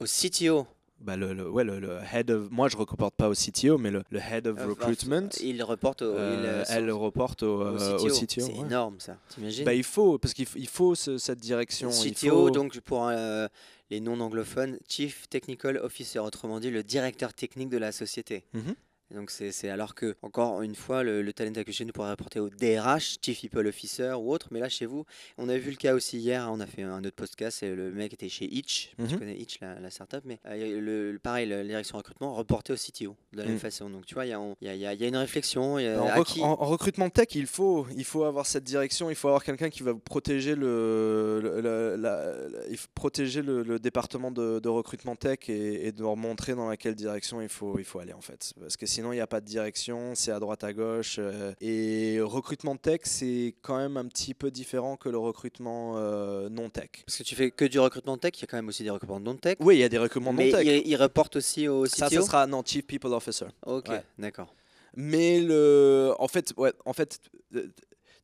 Au 0.00 0.04
CTO 0.04 0.66
bah, 1.00 1.16
le, 1.16 1.34
le- 1.34 1.50
ouais, 1.50 1.64
le, 1.64 1.80
le 1.80 1.98
head 2.12 2.30
of. 2.30 2.50
Moi, 2.50 2.68
je 2.68 2.76
ne 2.76 2.80
reporte 2.80 3.14
pas 3.14 3.28
au 3.28 3.34
CTO, 3.34 3.76
mais 3.76 3.90
le, 3.90 4.02
le 4.10 4.20
head 4.20 4.46
of 4.46 4.58
Euh, 4.58 4.66
recruitment. 4.68 5.28
Il 5.42 5.62
reporte 5.62 6.00
au. 6.02 6.06
euh, 6.14 6.36
il, 6.40 6.46
euh, 6.46 6.64
elle 6.68 6.90
reporte 6.90 7.42
au, 7.42 7.58
au 7.60 7.62
euh, 7.62 7.98
au 7.98 8.06
CTO. 8.08 8.26
C'est 8.28 8.42
ouais. 8.44 8.60
énorme 8.60 8.96
ça, 9.00 9.18
t'imagines? 9.28 9.64
Bah, 9.64 9.74
il 9.74 9.82
faut, 9.84 10.18
parce 10.18 10.32
qu'il 10.32 10.46
f- 10.46 10.56
il 10.56 10.68
faut 10.68 10.94
ce- 10.94 11.18
cette 11.18 11.40
direction. 11.40 11.90
il 11.90 12.14
CTO, 12.14 12.30
faut- 12.46 12.50
donc 12.50 12.80
pour 12.80 13.06
euh, 13.08 13.48
les 13.90 14.00
non-anglophones, 14.00 14.78
Chief 14.88 15.28
Technical 15.28 15.76
Officer, 15.78 16.18
autrement 16.18 16.60
dit 16.60 16.70
le 16.70 16.82
directeur 16.82 17.34
technique 17.34 17.68
de 17.68 17.78
la 17.78 17.92
société. 17.92 18.44
Mhm. 18.52 18.74
Donc 19.14 19.30
c'est 19.30 19.68
alors 19.68 19.94
que, 19.94 20.14
encore 20.22 20.62
une 20.62 20.74
fois, 20.74 21.02
le, 21.02 21.22
le 21.22 21.32
talent 21.32 21.52
acquisition 21.56 21.86
pourrait 21.94 22.08
rapporter 22.08 22.40
au 22.40 22.48
DRH, 22.48 23.16
Chief 23.22 23.40
People 23.40 23.66
Officer 23.66 24.12
ou 24.18 24.32
autre, 24.32 24.48
mais 24.50 24.60
là 24.60 24.68
chez 24.68 24.86
vous, 24.86 25.04
on 25.38 25.48
a 25.48 25.56
vu 25.56 25.70
le 25.70 25.76
cas 25.76 25.94
aussi 25.94 26.18
hier, 26.18 26.48
on 26.50 26.60
a 26.60 26.66
fait 26.66 26.82
un 26.82 27.02
autre 27.04 27.16
podcast, 27.16 27.62
et 27.62 27.74
le 27.74 27.90
mec 27.92 28.12
était 28.12 28.28
chez 28.28 28.46
Itch, 28.46 28.90
tu 28.96 29.02
Mhm. 29.14 29.18
connais 29.18 29.36
Itch, 29.36 29.58
la, 29.60 29.78
la 29.80 29.90
startup, 29.90 30.22
mais 30.24 30.38
euh, 30.46 30.80
le, 30.80 31.12
le- 31.12 31.18
pareil, 31.18 31.48
la 31.48 31.62
direction 31.64 31.96
recrutement 31.98 32.34
reporté 32.34 32.72
au 32.72 32.76
CTO 32.76 33.16
de 33.32 33.38
la 33.38 33.44
même 33.44 33.54
Mm. 33.54 33.58
façon. 33.58 33.88
Donc 33.90 34.06
tu 34.06 34.14
vois, 34.14 34.26
il 34.26 34.30
y 34.60 34.66
y 34.66 34.68
y 34.74 34.78
y 34.78 35.04
a 35.04 35.08
une 35.08 35.16
réflexion. 35.16 35.78
y 35.78 35.86
a- 35.86 36.02
En, 36.02 36.06
rec- 36.18 36.26
qui- 36.26 36.42
en- 36.42 36.52
en 36.60 36.66
recrutement 36.66 37.08
tech, 37.10 37.28
il 37.34 37.46
faut, 37.46 37.86
il 37.96 38.04
faut 38.04 38.24
avoir 38.24 38.46
cette 38.46 38.64
direction, 38.64 39.10
il 39.10 39.16
faut 39.16 39.28
avoir 39.28 39.44
quelqu'un 39.44 39.70
qui 39.70 39.82
va 39.82 39.94
protéger 39.94 40.54
le, 40.56 41.40
le- 41.42 41.60
le- 41.60 41.96
la- 41.96 42.48
la- 42.48 42.66
il 42.70 42.76
faut 42.76 42.88
protéger 42.94 43.42
le, 43.42 43.62
le 43.62 43.78
département 43.78 44.30
de, 44.30 44.58
de 44.60 44.68
recrutement 44.68 45.16
tech 45.16 45.48
et, 45.48 45.86
et 45.86 45.92
de 45.92 46.02
leur 46.02 46.16
montrer 46.16 46.54
dans 46.54 46.68
laquelle 46.68 46.94
direction 46.94 47.40
il 47.40 47.48
faut, 47.48 47.78
il 47.78 47.84
faut 47.84 47.98
aller 47.98 48.12
en 48.12 48.20
fait. 48.20 48.52
Parce 48.60 48.76
que 48.76 48.86
sinon, 48.86 49.03
il 49.12 49.16
n'y 49.16 49.20
a 49.20 49.26
pas 49.26 49.40
de 49.40 49.46
direction, 49.46 50.14
c'est 50.14 50.30
à 50.32 50.38
droite 50.38 50.64
à 50.64 50.72
gauche. 50.72 51.16
euh, 51.18 51.52
et 51.60 52.18
recrutement 52.20 52.76
tech, 52.76 53.00
c'est 53.04 53.54
quand 53.62 53.76
même 53.78 53.96
un 53.96 54.06
petit 54.06 54.34
peu 54.34 54.50
différent 54.50 54.96
que 54.96 55.08
le 55.08 55.18
recrutement 55.18 55.94
euh, 55.96 56.48
non 56.48 56.70
tech. 56.70 56.90
Parce 57.06 57.18
que 57.18 57.22
tu 57.22 57.34
fais 57.34 57.50
que 57.50 57.64
du 57.64 57.78
recrutement 57.78 58.16
tech, 58.18 58.32
il 58.36 58.40
y 58.42 58.44
a 58.44 58.46
quand 58.46 58.56
même 58.56 58.68
aussi 58.68 58.82
des 58.82 58.90
recrutements 58.90 59.20
non 59.20 59.36
tech. 59.36 59.56
Oui, 59.60 59.76
il 59.76 59.80
y 59.80 59.84
a 59.84 59.88
des 59.88 59.98
recrutements 59.98 60.32
non 60.32 60.38
mais 60.38 60.50
tech. 60.50 60.64
il, 60.66 60.86
il 60.86 60.96
reporte 60.96 61.36
aussi 61.36 61.68
au 61.68 61.84
CTO. 61.84 61.96
Ça, 61.96 62.08
ça 62.08 62.22
sera 62.22 62.46
non, 62.46 62.62
Chief 62.64 62.86
People 62.86 63.12
Officer. 63.12 63.46
Ok, 63.66 63.88
Ouais. 63.88 64.02
d'accord. 64.18 64.54
Mais 64.96 65.40
le, 65.40 66.14
en 66.18 66.28
fait, 66.28 66.52
ouais, 66.56 66.72
en 66.84 66.92
fait, 66.92 67.18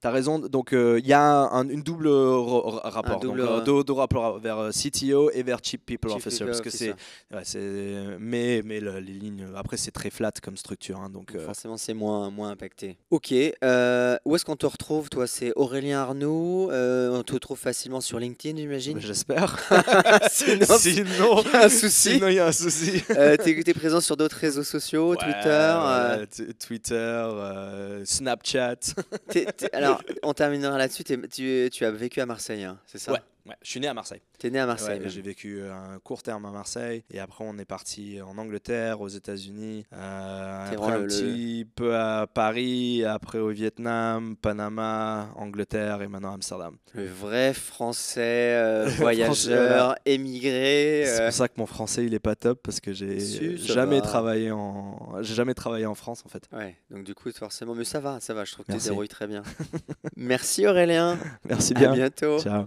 t'as 0.01 0.11
raison. 0.11 0.39
Donc 0.39 0.73
euh, 0.73 0.99
il 1.03 1.07
y 1.07 1.13
a 1.13 1.23
un- 1.23 1.69
une 1.69 1.83
double 1.83 2.09
ro- 2.09 2.81
rapport, 2.83 3.21
double, 3.21 3.41
donc, 3.41 3.49
euh, 3.51 3.57
euh, 3.59 3.65
deux, 3.65 3.85
deux 3.85 3.93
rapports 3.93 4.39
vers 4.39 4.59
euh, 4.59 4.71
CTO 4.71 5.31
et 5.31 5.43
vers 5.43 5.59
Chief 5.63 5.81
People 5.81 6.11
Chief 6.11 6.27
Officer, 6.27 6.45
People 6.45 6.47
parce 6.51 6.61
que 6.61 6.71
c'est, 6.71 6.95
ouais, 7.35 8.17
mais 8.19 8.63
mais 8.65 8.81
le- 8.81 8.99
les 9.01 9.13
lignes, 9.13 9.47
après 9.57 9.77
c'est 9.77 9.91
très 9.91 10.11
flat 10.11 10.33
comme 10.43 10.57
structure, 10.57 10.99
hein, 11.01 11.11
donc. 11.11 11.35
euh, 11.35 11.45
Forcément, 11.45 11.77
c'est 11.77 11.95
moins, 11.95 12.31
moins 12.31 12.51
impacté. 12.51 12.97
Ok. 13.11 13.33
euh, 13.63 14.17
où 14.25 14.37
est-ce 14.37 14.45
qu'on 14.45 14.57
te 14.57 14.67
retrouve, 14.67 15.09
toi? 15.11 15.27
C'est 15.27 15.53
Aurélien 15.57 16.01
Arnaud. 16.01 16.71
euh, 16.71 17.11
on 17.19 17.23
te 17.23 17.33
retrouve 17.33 17.59
facilement 17.59 18.01
sur 18.01 18.19
LinkedIn, 18.19 18.57
j'imagine? 18.57 19.01
J'espère. 19.01 19.59
Sinon, 20.31 20.67
sinon, 20.79 21.43
il 21.45 21.53
y 21.53 21.57
a 21.57 21.65
un 21.65 21.69
souci. 21.69 22.11
sinon 22.15 22.29
il 22.29 22.35
y 22.35 22.39
a 22.39 22.47
un 22.47 22.53
souci. 22.53 23.03
Euh, 23.11 23.37
T'es 23.37 23.75
présent 23.75 24.01
sur 24.01 24.17
d'autres 24.17 24.37
réseaux 24.37 24.63
sociaux, 24.65 25.11
Ouais, 25.11 25.17
Twitter. 25.17 25.49
euh, 25.49 26.27
t- 26.27 26.45
euh, 26.93 28.03
Snapchat. 28.05 28.77
t'es- 29.29 29.47
on 30.23 30.35
terminera 30.35 30.79
là-dessus. 30.79 31.05
tu 31.05 31.85
as 31.85 31.91
vécu 31.91 32.21
à 32.21 32.27
Marseille, 32.27 32.65
hein, 32.65 32.79
c'est 32.87 32.99
ça? 32.99 33.13
Ouais, 33.13 33.21
ouais, 33.47 33.57
je 33.63 33.71
suis 33.71 33.81
né 33.81 33.87
à 33.89 33.95
Marseille. 33.95 34.21
T'es 34.39 34.51
né 34.51 34.59
à 34.59 34.67
Marseille. 34.67 35.01
Ouais, 35.01 35.09
j'ai 35.09 35.23
vécu 35.23 35.63
un 35.63 35.99
court 35.99 36.23
terme 36.23 36.45
à 36.47 36.51
Marseille 36.51 37.05
et 37.13 37.21
après 37.21 37.45
on 37.47 37.59
est 37.59 37.65
parti 37.65 38.21
en 38.23 38.39
Angleterre, 38.39 39.01
aux 39.01 39.09
États-Unis, 39.09 39.85
euh, 39.93 40.71
après 40.73 40.93
un 40.93 40.99
le- 40.99 41.07
petit 41.07 41.67
peu 41.77 41.97
à 41.97 42.27
Paris, 42.27 43.05
après 43.05 43.39
au 43.39 43.49
Vietnam, 43.51 44.37
Panama, 44.37 45.31
Angleterre 45.37 46.03
et 46.03 46.09
maintenant 46.09 46.33
Amsterdam. 46.35 46.77
Le 46.95 47.07
vrai 47.07 47.53
français 47.55 48.55
euh, 48.55 48.87
voyageur, 48.97 49.95
émigré. 50.07 51.05
C'est 51.07 51.21
euh, 51.23 51.27
pour 51.27 51.35
ça 51.35 51.49
que 51.49 51.55
mon 51.59 51.67
français 51.67 52.05
il 52.07 52.15
est 52.15 52.19
pas 52.19 52.37
top 52.37 52.61
parce 52.63 52.81
que 52.81 52.93
j'ai 52.93 53.19
Si, 53.21 53.57
jamais 53.59 53.97
va. 54.01 54.07
travaillé 54.07 54.51
en 54.51 55.21
j'ai 55.23 55.35
jamais 55.35 55.55
travaillé 55.55 55.87
en 55.87 55.95
France 55.95 56.23
en 56.25 56.29
fait. 56.29 56.49
Ouais, 56.53 56.77
donc 56.91 57.05
du 57.05 57.15
coup, 57.15 57.31
forcément, 57.33 57.75
mais 57.75 57.85
ça 57.85 58.01
va, 58.01 58.21
ça 58.21 58.33
va, 58.35 58.45
je 58.45 58.53
trouve 58.53 58.65
que 58.67 58.73
tu 58.73 58.79
débrouilles 58.79 59.09
très 59.09 59.27
bien. 59.27 59.43
Merci 60.17 60.67
Aurélien, 60.67 61.19
Merci 61.45 61.75
à 61.77 61.79
bien. 61.81 61.93
bientôt. 61.93 62.39
Ciao. 62.41 62.67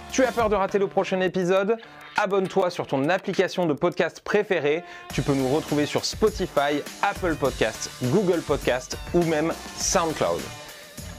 Tu 0.11 0.25
as 0.25 0.31
peur 0.33 0.49
de 0.49 0.55
rater 0.55 0.77
le 0.77 0.87
prochain 0.87 1.21
épisode? 1.21 1.77
Abonne-toi 2.17 2.69
sur 2.69 2.85
ton 2.85 3.07
application 3.07 3.65
de 3.65 3.71
podcast 3.71 4.19
préférée. 4.19 4.83
Tu 5.13 5.21
peux 5.21 5.33
nous 5.33 5.47
retrouver 5.47 5.85
sur 5.85 6.03
Spotify, 6.03 6.83
Apple 7.01 7.35
Podcasts, 7.35 7.89
Google 8.03 8.41
Podcasts 8.41 8.97
ou 9.13 9.23
même 9.23 9.53
SoundCloud. 9.77 10.41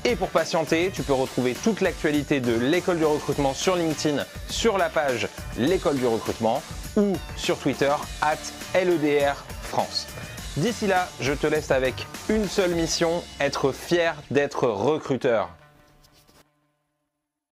Et 0.04 0.14
pour 0.14 0.28
patienter, 0.28 0.90
tu 0.92 1.02
peux 1.02 1.14
retrouver 1.14 1.54
toute 1.54 1.80
l'actualité 1.80 2.40
de 2.40 2.54
l'école 2.54 2.98
du 2.98 3.06
recrutement 3.06 3.54
sur 3.54 3.76
LinkedIn, 3.76 4.26
sur 4.50 4.76
la 4.76 4.90
page 4.90 5.26
l'école 5.56 5.96
du 5.96 6.06
recrutement 6.06 6.62
ou 6.96 7.14
sur 7.36 7.56
Twitter 7.58 7.94
at 8.20 8.36
LEDR 8.74 9.42
France. 9.62 10.06
D'ici 10.58 10.86
là, 10.86 11.08
je 11.18 11.32
te 11.32 11.46
laisse 11.46 11.70
avec 11.70 12.06
une 12.28 12.46
seule 12.46 12.74
mission, 12.74 13.22
être 13.40 13.72
fier 13.72 14.14
d'être 14.30 14.68
recruteur. 14.68 15.48